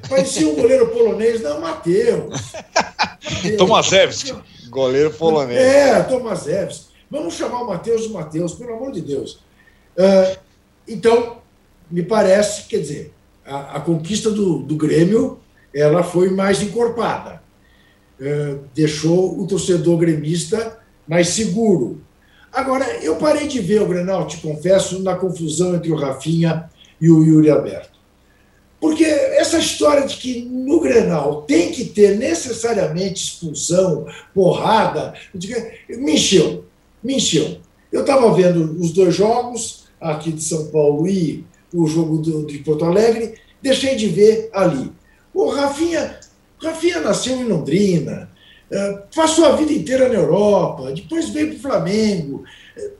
[0.08, 1.42] Parecia um goleiro polonês.
[1.42, 2.52] Não, Matheus.
[3.58, 4.34] Tomaszewski.
[4.68, 5.58] Goleiro polonês.
[5.58, 6.90] É, Tomaszewski.
[7.10, 9.40] Vamos chamar o Mateus de Mateus, pelo amor de Deus.
[9.96, 10.38] Uh,
[10.86, 11.38] então,
[11.90, 13.12] me parece, quer dizer,
[13.44, 15.40] a, a conquista do, do, Grêmio
[15.74, 17.39] ela foi mais encorpada.
[18.20, 22.02] Uh, deixou o torcedor gremista mais seguro.
[22.52, 26.68] Agora, eu parei de ver o Grenal, te confesso, na confusão entre o Rafinha
[27.00, 27.98] e o Yuri Aberto.
[28.80, 35.14] Porque essa história de que no Grenal tem que ter necessariamente expulsão, porrada,
[35.88, 36.64] me encheu
[37.02, 37.58] me encheu.
[37.90, 42.58] Eu estava vendo os dois jogos, aqui de São Paulo e o jogo do, de
[42.58, 44.92] Porto Alegre, deixei de ver ali.
[45.32, 46.19] O Rafinha,
[46.62, 48.30] Rafinha nasceu em Londrina,
[48.70, 52.44] é, passou a vida inteira na Europa, depois veio para o Flamengo.
[52.76, 52.90] O é,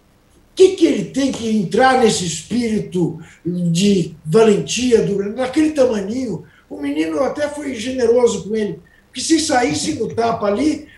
[0.54, 6.44] que, que ele tem que entrar nesse espírito de valentia, do, naquele tamaninho?
[6.68, 8.80] O menino até foi generoso com ele.
[9.06, 10.88] Porque se saísse no tapa ali,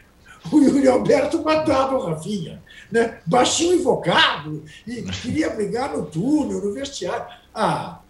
[0.51, 2.63] o Yuri Alberto matava o Rafinha.
[2.91, 3.19] Né?
[3.25, 7.27] Baixinho invocado, e queria brigar no túnel, no vestiário.
[7.55, 8.01] Ah,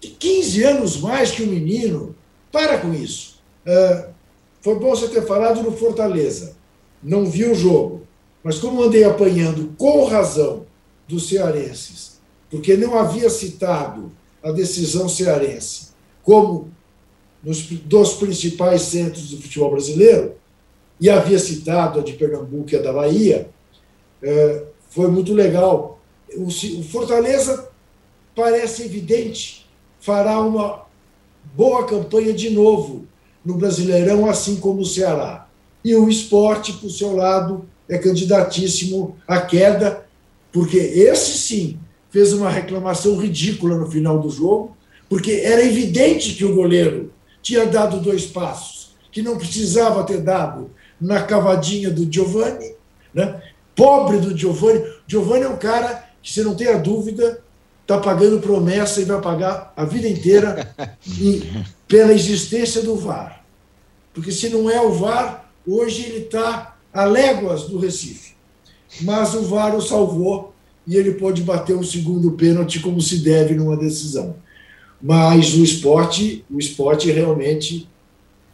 [0.00, 2.14] 15 anos mais que o menino.
[2.52, 3.35] Para com isso.
[3.66, 4.14] Uh,
[4.60, 6.56] foi bom você ter falado no Fortaleza.
[7.02, 8.06] Não vi o jogo.
[8.42, 10.64] Mas como andei apanhando com razão
[11.08, 14.12] dos cearenses, porque não havia citado
[14.42, 15.88] a decisão cearense
[16.22, 16.70] como
[17.42, 20.34] nos dos principais centros do futebol brasileiro,
[21.00, 23.48] e havia citado a de Pernambuco e a da Bahia,
[24.22, 26.00] é, foi muito legal.
[26.34, 27.68] O, o Fortaleza
[28.34, 29.66] parece evidente,
[30.00, 30.86] fará uma
[31.54, 33.06] boa campanha de novo
[33.46, 35.46] no Brasileirão, assim como o Ceará.
[35.84, 40.04] E o esporte, por seu lado, é candidatíssimo à queda,
[40.52, 41.78] porque esse sim
[42.10, 44.76] fez uma reclamação ridícula no final do jogo,
[45.08, 50.70] porque era evidente que o goleiro tinha dado dois passos, que não precisava ter dado
[51.00, 52.74] na cavadinha do Giovanni,
[53.14, 53.40] né?
[53.76, 54.82] pobre do Giovanni.
[55.06, 57.40] Giovanni é um cara que, você não tem a dúvida,
[57.86, 60.74] está pagando promessa e vai pagar a vida inteira
[61.86, 63.44] pela existência do VAR.
[64.12, 68.34] Porque se não é o VAR, hoje ele está a léguas do Recife.
[69.02, 70.52] Mas o VAR o salvou
[70.84, 74.34] e ele pode bater um segundo pênalti como se deve numa decisão.
[75.00, 77.88] Mas o esporte, o esporte realmente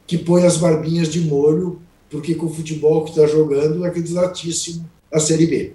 [0.06, 1.80] que põe as barbinhas de molho,
[2.10, 5.72] porque com o futebol que está jogando é candidatíssimo à Série B.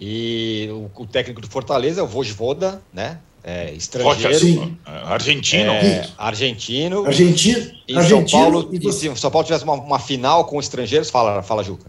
[0.00, 3.18] E o, o, técnico do Fortaleza é o Vojvoda, né?
[3.42, 4.38] É, estrangeiro.
[4.38, 4.78] Sim.
[4.84, 5.72] Argentino.
[5.72, 7.06] É, argentino.
[7.06, 7.70] Argentino.
[7.88, 9.08] E argentino, São Paulo, e, você...
[9.08, 11.86] se São Paulo tivesse uma, uma, final com estrangeiros, fala, fala Juca.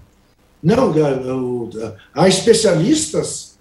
[0.62, 0.92] Não,
[2.14, 3.58] há especialistas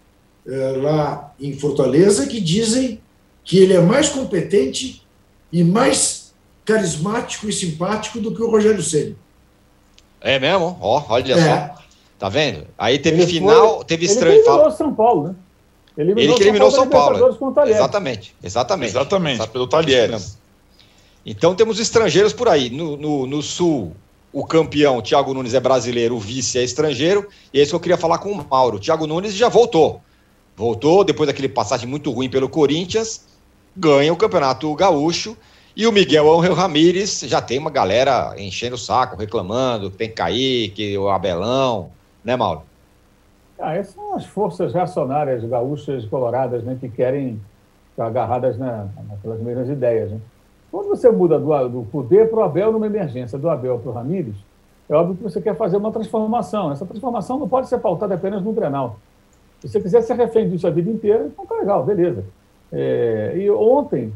[0.47, 3.01] é, lá em Fortaleza que dizem
[3.45, 5.03] que ele é mais competente
[5.53, 6.35] e mais
[6.65, 9.17] carismático e simpático do que o Rogério Ceni.
[10.21, 10.77] É mesmo?
[10.81, 11.43] Ó, olha é.
[11.43, 11.79] só.
[12.19, 12.67] Tá vendo?
[12.77, 14.35] Aí teve ele final, foi, teve estranho.
[14.35, 15.35] Ele eliminou São Paulo, né?
[15.97, 17.19] Ele, ele que eliminou São Paulo.
[17.35, 17.71] São Paulo.
[17.71, 18.91] Exatamente, exatamente.
[18.91, 20.37] Exatamente, pelo Talheres.
[21.25, 22.71] Então temos estrangeiros por aí.
[22.71, 23.93] No, no, no, Sul,
[24.33, 27.29] o campeão, Thiago Nunes, é brasileiro, o vice é estrangeiro.
[27.53, 28.79] E é isso que eu queria falar com o Mauro.
[28.79, 30.01] O Thiago Nunes já voltou.
[30.57, 33.27] Voltou depois daquele passagem muito ruim pelo Corinthians,
[33.77, 35.37] ganha o Campeonato Gaúcho.
[35.77, 40.99] E o Miguel Angel Ramírez já tem uma galera enchendo o saco, reclamando, tem Kaique,
[40.99, 41.93] o Abelão
[42.29, 42.61] né, Mauro?
[43.59, 47.41] Ah, são as forças reacionárias gaúchas coloradas né, que querem
[47.91, 50.11] estar agarradas na, naquelas mesmas ideias.
[50.11, 50.21] Né?
[50.71, 53.95] Quando você muda do, do poder para o Abel numa emergência, do Abel para o
[53.95, 54.37] Ramírez,
[54.91, 56.71] é óbvio que você quer fazer uma transformação.
[56.71, 58.99] Essa transformação não pode ser pautada apenas no Grenal.
[59.61, 62.25] Se você quiser ser refém disso a vida inteira, então tá legal, beleza.
[62.71, 64.13] É, e ontem,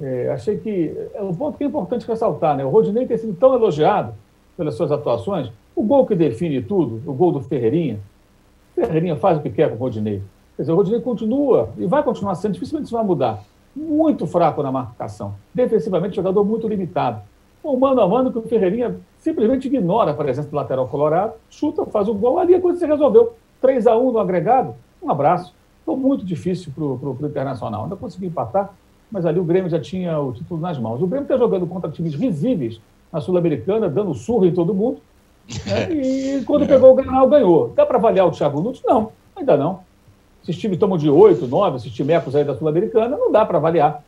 [0.00, 0.94] é, achei que.
[1.14, 2.64] É um ponto que é importante ressaltar, né?
[2.64, 4.12] O Rodinei ter sido tão elogiado
[4.56, 8.00] pelas suas atuações, o gol que define tudo, o gol do Ferreirinha,
[8.74, 10.22] Ferreirinha faz o que quer com o Rodinei.
[10.56, 13.42] Quer dizer, o Rodinei continua e vai continuar sendo, dificilmente isso vai mudar.
[13.74, 15.34] Muito fraco na marcação.
[15.54, 17.22] Defensivamente, jogador muito limitado.
[17.64, 21.86] Um mano a mano que o Ferreirinha simplesmente ignora a presença do lateral colorado, chuta,
[21.86, 23.34] faz o gol, ali a coisa se resolveu.
[23.60, 25.54] 3 a 1 no agregado, um abraço.
[25.86, 27.84] Foi muito difícil para o Internacional.
[27.84, 28.74] Ainda conseguiu empatar,
[29.10, 31.00] mas ali o Grêmio já tinha o título nas mãos.
[31.00, 32.80] O Grêmio está jogando contra times risíveis
[33.12, 35.00] na Sul-Americana, dando surra em todo mundo.
[35.66, 35.92] Né?
[35.92, 36.66] E quando é.
[36.66, 37.72] pegou o Granal, ganhou.
[37.74, 38.82] Dá para avaliar o Thiago Nunes?
[38.84, 39.80] Não, ainda não.
[40.42, 44.02] Esses times tomam de 8, 9, esses timecos aí da Sul-Americana, não dá para avaliar.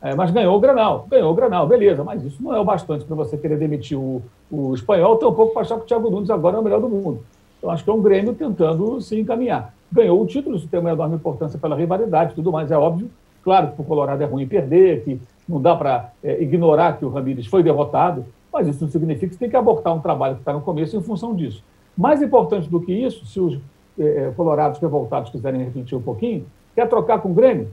[0.00, 3.04] É, mas ganhou o Granal, ganhou o Granal, beleza, mas isso não é o bastante
[3.04, 4.20] para você querer demitir o,
[4.50, 7.24] o espanhol, tampouco para achar que o Thiago Nunes agora é o melhor do mundo.
[7.58, 9.72] Então, acho que é um Grêmio tentando se encaminhar.
[9.92, 13.08] Ganhou o título, isso tem uma enorme importância pela rivalidade tudo mais, é óbvio.
[13.44, 17.04] Claro que para o Colorado é ruim perder, que não dá para é, ignorar que
[17.04, 20.34] o Ramírez foi derrotado, mas isso não significa que você tem que abortar um trabalho
[20.34, 21.64] que está no começo em função disso.
[21.96, 23.54] Mais importante do que isso, se os
[23.98, 26.44] eh, eh, colorados revoltados quiserem refletir um pouquinho,
[26.74, 27.68] quer trocar com o Grêmio?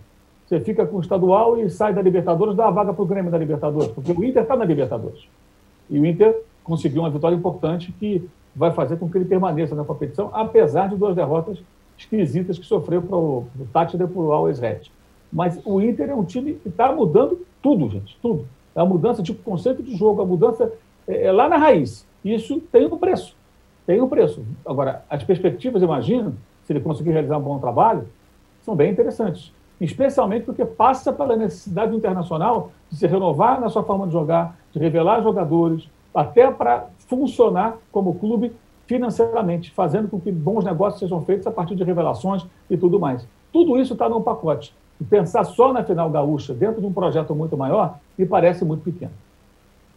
[0.45, 3.29] Você fica com o estadual e sai da Libertadores, dá a vaga para o Grêmio
[3.29, 5.27] da Libertadores, porque o Inter está na Libertadores.
[5.89, 9.83] E o Inter conseguiu uma vitória importante que vai fazer com que ele permaneça na
[9.83, 11.59] competição, apesar de duas derrotas
[11.97, 14.59] esquisitas que sofreu para o Tátira e para o Always.
[15.31, 19.33] Mas o Inter é um time que está mudando tudo, gente, tudo a mudança de
[19.33, 20.71] conceito de jogo, a mudança
[21.07, 22.05] é, é, lá na raiz.
[22.23, 23.35] Isso tem um preço.
[23.85, 24.43] Tem um preço.
[24.65, 28.07] Agora, as perspectivas, imagino, se ele conseguir realizar um bom trabalho,
[28.61, 29.51] são bem interessantes.
[29.81, 34.79] Especialmente porque passa pela necessidade internacional de se renovar na sua forma de jogar, de
[34.79, 38.51] revelar jogadores, até para funcionar como clube
[38.85, 43.25] financeiramente, fazendo com que bons negócios sejam feitos a partir de revelações e tudo mais.
[43.53, 44.73] Tudo isso está num pacote.
[44.99, 48.83] E pensar só na final gaúcha dentro de um projeto muito maior me parece muito
[48.83, 49.11] pequeno.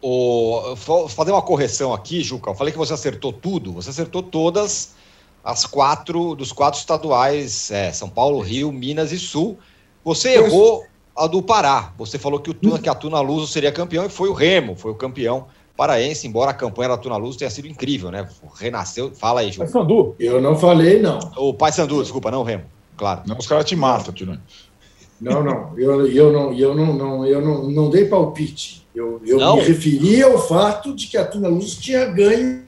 [0.01, 2.51] O, vou fazer uma correção aqui, Juca.
[2.51, 3.71] Eu falei que você acertou tudo.
[3.73, 4.95] Você acertou todas
[5.43, 9.57] as quatro dos quatro estaduais: é, São Paulo, Rio, Minas e Sul.
[10.03, 10.83] Você errou
[11.15, 11.93] a do Pará.
[11.97, 14.75] Você falou que o Tuna, que a Tuna Luso seria campeão e foi o Remo,
[14.75, 18.27] foi o campeão paraense, embora a campanha da Tuna Luz tenha sido incrível, né?
[18.55, 19.11] Renasceu.
[19.13, 19.65] Fala aí, Ju.
[19.67, 20.15] Sandu.
[20.19, 21.19] Eu não falei, não.
[21.35, 22.65] O Pai Sandu, desculpa, não o Remo.
[22.95, 23.21] Claro.
[23.25, 24.39] Não, os caras te matam, Tirone.
[25.19, 25.71] Não, não.
[25.77, 28.85] Eu, eu, não, eu, não, não, eu não, não dei palpite.
[28.93, 29.55] Eu, eu não?
[29.55, 32.63] me referi ao fato de que a Tuna Luz tinha ganho,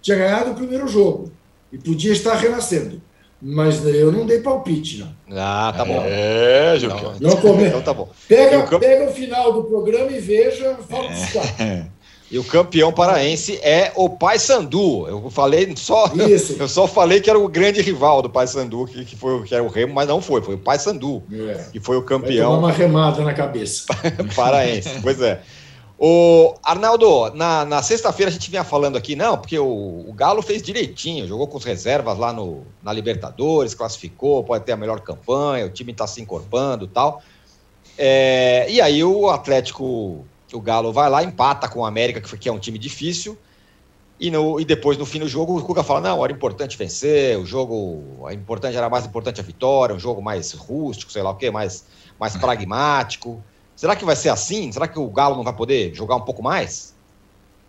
[0.00, 1.32] tinha ganhado o primeiro jogo
[1.72, 3.00] e podia estar renascendo.
[3.40, 5.38] Mas eu não dei palpite, não.
[5.38, 6.02] Ah, tá bom.
[6.04, 6.88] É, Ju.
[6.88, 7.64] Não, não come...
[7.64, 8.08] Então tá bom.
[8.26, 11.86] Pega, pega o final do programa e veja, fala dos é.
[12.30, 15.06] E o campeão paraense é o Paysandu.
[15.06, 16.56] Eu falei só, Isso.
[16.58, 19.62] eu só falei que era o grande rival do Paysandu, que, que foi que era
[19.62, 21.68] o Remo, mas não foi, foi o Paysandu é.
[21.70, 22.58] que foi o campeão.
[22.58, 23.86] uma remada na cabeça.
[24.34, 25.40] paraense, pois é.
[25.98, 30.42] O Arnaldo, na, na sexta-feira a gente vinha falando aqui, não, porque o, o, Galo
[30.42, 35.00] fez direitinho, jogou com as reservas lá no, na Libertadores, classificou, pode ter a melhor
[35.00, 37.22] campanha, o time está se encorpando e tal.
[37.96, 40.26] É, e aí o Atlético
[40.56, 43.38] o Galo vai lá, empata com o América, que é um time difícil,
[44.18, 47.38] e, no, e depois, no fim do jogo, o Cuca fala: não, era importante vencer,
[47.38, 48.02] o jogo,
[48.32, 51.84] importante, era mais importante a vitória, um jogo mais rústico, sei lá o quê, mais,
[52.18, 52.38] mais é.
[52.38, 53.42] pragmático.
[53.74, 54.72] Será que vai ser assim?
[54.72, 56.94] Será que o Galo não vai poder jogar um pouco mais?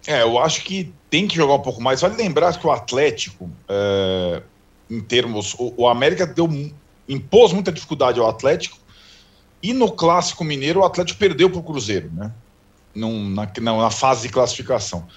[0.06, 2.00] É, eu acho que tem que jogar um pouco mais.
[2.00, 4.42] Vale lembrar que o Atlético, é,
[4.90, 5.54] em termos.
[5.56, 6.50] O, o América deu,
[7.10, 8.78] impôs muita dificuldade ao Atlético,
[9.62, 12.32] e no Clássico Mineiro o Atlético perdeu para o Cruzeiro, né?
[12.98, 15.08] Num, na, na fase de classificação.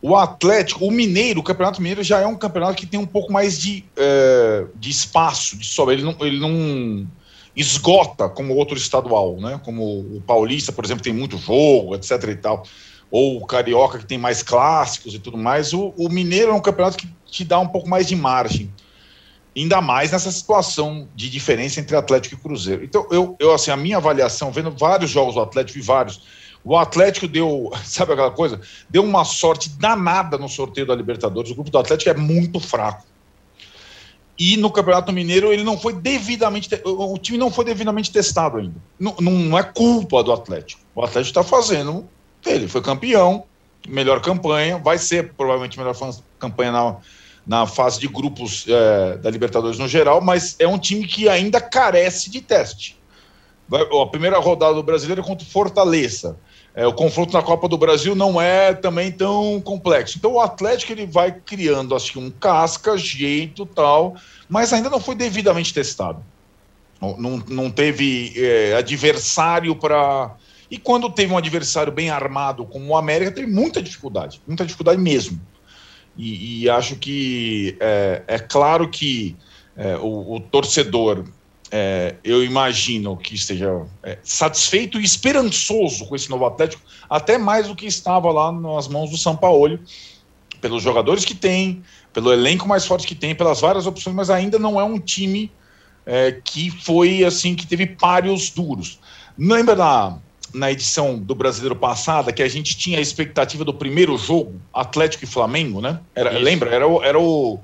[0.00, 3.32] O Atlético, o Mineiro, o Campeonato Mineiro já é um campeonato que tem um pouco
[3.32, 5.94] mais de, é, de espaço, de sobra.
[5.94, 7.08] Ele não, ele não
[7.56, 9.58] esgota como outro estadual, né?
[9.64, 12.22] Como o Paulista, por exemplo, tem muito jogo, etc.
[12.28, 12.66] e tal.
[13.10, 15.72] Ou o Carioca, que tem mais clássicos e tudo mais.
[15.72, 18.70] O, o Mineiro é um campeonato que te dá um pouco mais de margem.
[19.56, 22.84] Ainda mais nessa situação de diferença entre Atlético e Cruzeiro.
[22.84, 26.20] Então, eu, eu assim, a minha avaliação, vendo vários jogos do Atlético e vários
[26.64, 28.60] o Atlético deu, sabe aquela coisa?
[28.88, 31.50] Deu uma sorte danada no sorteio da Libertadores.
[31.50, 33.04] O grupo do Atlético é muito fraco.
[34.36, 36.68] E no Campeonato Mineiro ele não foi devidamente.
[36.84, 38.74] O time não foi devidamente testado ainda.
[38.98, 40.82] Não, não é culpa do Atlético.
[40.94, 42.08] O Atlético está fazendo.
[42.44, 43.44] Ele foi campeão,
[43.88, 45.94] melhor campanha, vai ser provavelmente melhor
[46.38, 46.96] campanha na,
[47.46, 51.60] na fase de grupos é, da Libertadores no geral, mas é um time que ainda
[51.60, 52.98] carece de teste.
[53.68, 56.36] Vai, a primeira rodada do brasileiro é contra o Fortaleza.
[56.74, 60.18] É, o confronto na Copa do Brasil não é também tão complexo.
[60.18, 64.16] Então o Atlético ele vai criando que um casca, jeito tal,
[64.48, 66.20] mas ainda não foi devidamente testado.
[67.00, 70.34] Não, não teve é, adversário para.
[70.70, 75.00] E quando teve um adversário bem armado como o América, teve muita dificuldade, muita dificuldade
[75.00, 75.40] mesmo.
[76.16, 79.36] E, e acho que é, é claro que
[79.76, 81.24] é, o, o torcedor
[81.76, 87.66] é, eu imagino que esteja é, satisfeito e esperançoso com esse novo Atlético, até mais
[87.66, 89.80] do que estava lá nas mãos do São Paulo,
[90.60, 94.56] pelos jogadores que tem, pelo elenco mais forte que tem, pelas várias opções, mas ainda
[94.56, 95.50] não é um time
[96.06, 99.00] é, que foi assim, que teve páreos duros.
[99.36, 100.18] Lembra na,
[100.54, 105.24] na edição do brasileiro passada que a gente tinha a expectativa do primeiro jogo, Atlético
[105.24, 105.98] e Flamengo, né?
[106.14, 106.70] Era, lembra?
[106.70, 107.58] Era o, era o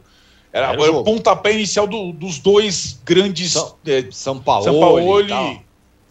[0.52, 3.52] era, era o pontapé inicial do, dos dois grandes.
[3.52, 4.64] São, é, São Paulo.
[4.64, 5.60] São Paulo e,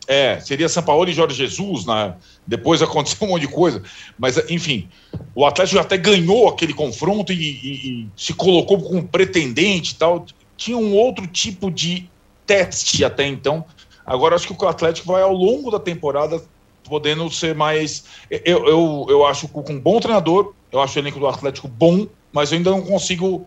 [0.08, 2.16] é, seria São Paulo e Jorge Jesus, né?
[2.48, 3.84] Depois aconteceu um monte de coisa.
[4.18, 4.90] Mas, enfim,
[5.36, 10.26] o Atlético até ganhou aquele confronto e, e, e se colocou como pretendente e tal.
[10.58, 12.10] Tinha um outro tipo de
[12.46, 13.64] teste até então.
[14.06, 16.42] Agora acho que o Atlético vai ao longo da temporada
[16.84, 18.06] podendo ser mais.
[18.32, 21.68] Eu, eu, eu acho que com um bom treinador, eu acho o elenco do Atlético
[21.68, 23.46] bom, mas eu ainda não consigo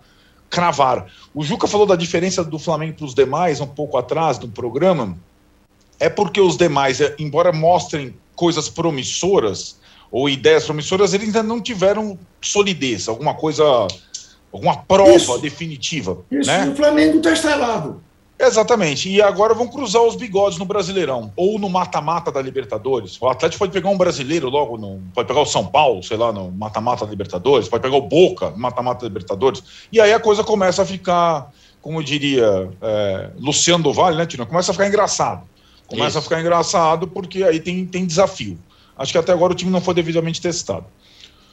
[0.53, 1.07] cravar.
[1.35, 5.17] O Juca falou da diferença do Flamengo para os demais um pouco atrás do programa.
[5.99, 9.81] É porque os demais, é, embora mostrem coisas promissoras
[10.11, 13.65] ou ideias promissoras, eles ainda não tiveram solidez, alguma coisa,
[14.53, 16.19] alguma prova isso, definitiva.
[16.31, 16.69] Isso, né?
[16.69, 18.03] o Flamengo está instalado.
[18.39, 19.09] Exatamente.
[19.09, 23.21] E agora vão cruzar os bigodes no Brasileirão ou no mata-mata da Libertadores.
[23.21, 26.33] O Atlético pode pegar um brasileiro logo, no, pode pegar o São Paulo, sei lá,
[26.33, 29.63] no mata-mata da Libertadores, pode pegar o Boca no mata-mata da Libertadores.
[29.93, 34.47] E aí a coisa começa a ficar, como diria é, Luciano do Vale, né, Tino?
[34.47, 35.43] Começa a ficar engraçado.
[35.87, 36.19] Começa Isso.
[36.19, 38.59] a ficar engraçado porque aí tem, tem desafio.
[38.97, 40.87] Acho que até agora o time não foi devidamente testado.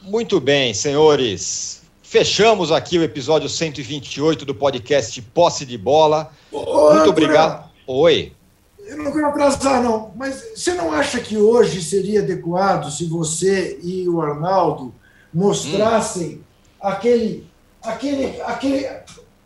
[0.02, 1.79] Muito bem, senhores.
[2.10, 6.32] Fechamos aqui o episódio 128 do podcast Posse de Bola.
[6.50, 7.70] Ô, Muito obrigado.
[7.86, 8.32] Oi.
[8.84, 13.78] eu não quero atrasar, não, mas você não acha que hoje seria adequado se você
[13.80, 14.92] e o Arnaldo
[15.32, 16.40] mostrassem hum.
[16.80, 17.46] aquele,
[17.80, 18.88] aquele, aquele,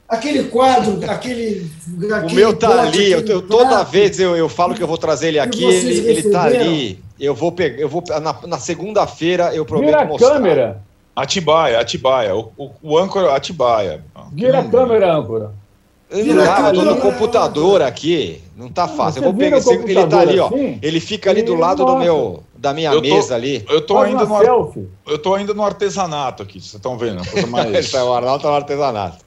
[0.09, 1.71] aquele quadro, aquele.
[2.15, 5.29] aquele o meu tá ali, eu, toda vez eu, eu falo que eu vou trazer
[5.29, 7.05] ele aqui, ele, ele tá ali.
[7.21, 10.29] Eu vou pegar, eu vou na, na segunda-feira eu prometo Vira mostrar.
[10.29, 10.94] a câmera.
[11.15, 14.05] Atibaia, Atibaia, o, o, o âncora Atibaia.
[14.33, 15.53] Vira a câmera, âncora.
[16.45, 18.41] Tá, eu tô no computador aqui.
[18.57, 19.21] Não tá fácil.
[19.21, 19.59] Eu vou pegar.
[19.59, 20.47] Ele tá ali, ó.
[20.47, 20.79] Assim?
[20.81, 23.65] Ele fica ali do lado do meu, da minha tô, mesa ali.
[23.69, 27.29] Eu tô ainda no Eu tô ainda no artesanato aqui, vocês estão vendo?
[27.29, 27.93] Coisa mais...
[27.93, 29.25] o Arnaldo tá no artesanato.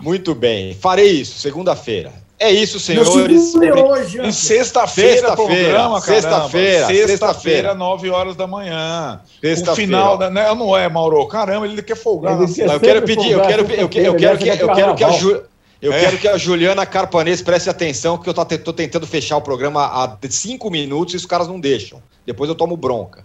[0.00, 0.74] Muito bem.
[0.74, 2.12] Farei isso, segunda-feira.
[2.42, 3.54] É isso, senhores.
[3.54, 9.20] É hoje, em sexta-feira, sexta-feira, sexta-feira, sexta-feira, nove horas da manhã.
[9.40, 10.52] O final, da, né?
[10.52, 11.24] Não é, Mauro?
[11.28, 12.36] Caramba, ele quer folgar.
[12.42, 15.10] Ele eu quero pedir, eu quero, eu quero, eu quero que, eu quero que a
[15.10, 15.40] Ju,
[15.80, 16.00] eu é.
[16.00, 20.18] quero que a Juliana Carpanês preste atenção, que eu estou tentando fechar o programa há
[20.28, 22.02] cinco minutos e os caras não deixam.
[22.26, 23.24] Depois eu tomo bronca.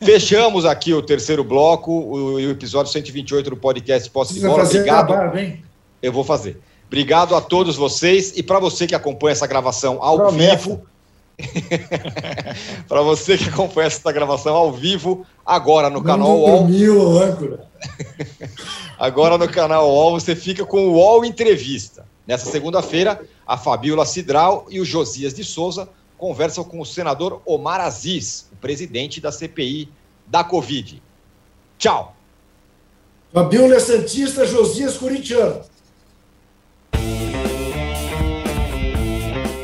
[0.00, 4.62] Fechamos aqui o terceiro bloco, o, o episódio 128 do podcast Posse de Bola.
[4.62, 5.14] Obrigado.
[6.00, 6.60] Eu vou fazer.
[6.92, 10.56] Obrigado a todos vocês e para você que acompanha essa gravação ao Promessa.
[10.58, 10.86] vivo.
[12.86, 16.68] para você que acompanha essa gravação ao vivo, agora no canal UOL.
[18.98, 22.04] agora no canal UOL você fica com o UOL Entrevista.
[22.26, 25.88] Nessa segunda-feira, a Fabiola Cidral e o Josias de Souza
[26.18, 29.88] conversam com o senador Omar Aziz, o presidente da CPI
[30.26, 31.02] da Covid.
[31.78, 32.14] Tchau.
[33.32, 35.71] Fabiola é Santista, Josias Corintiano.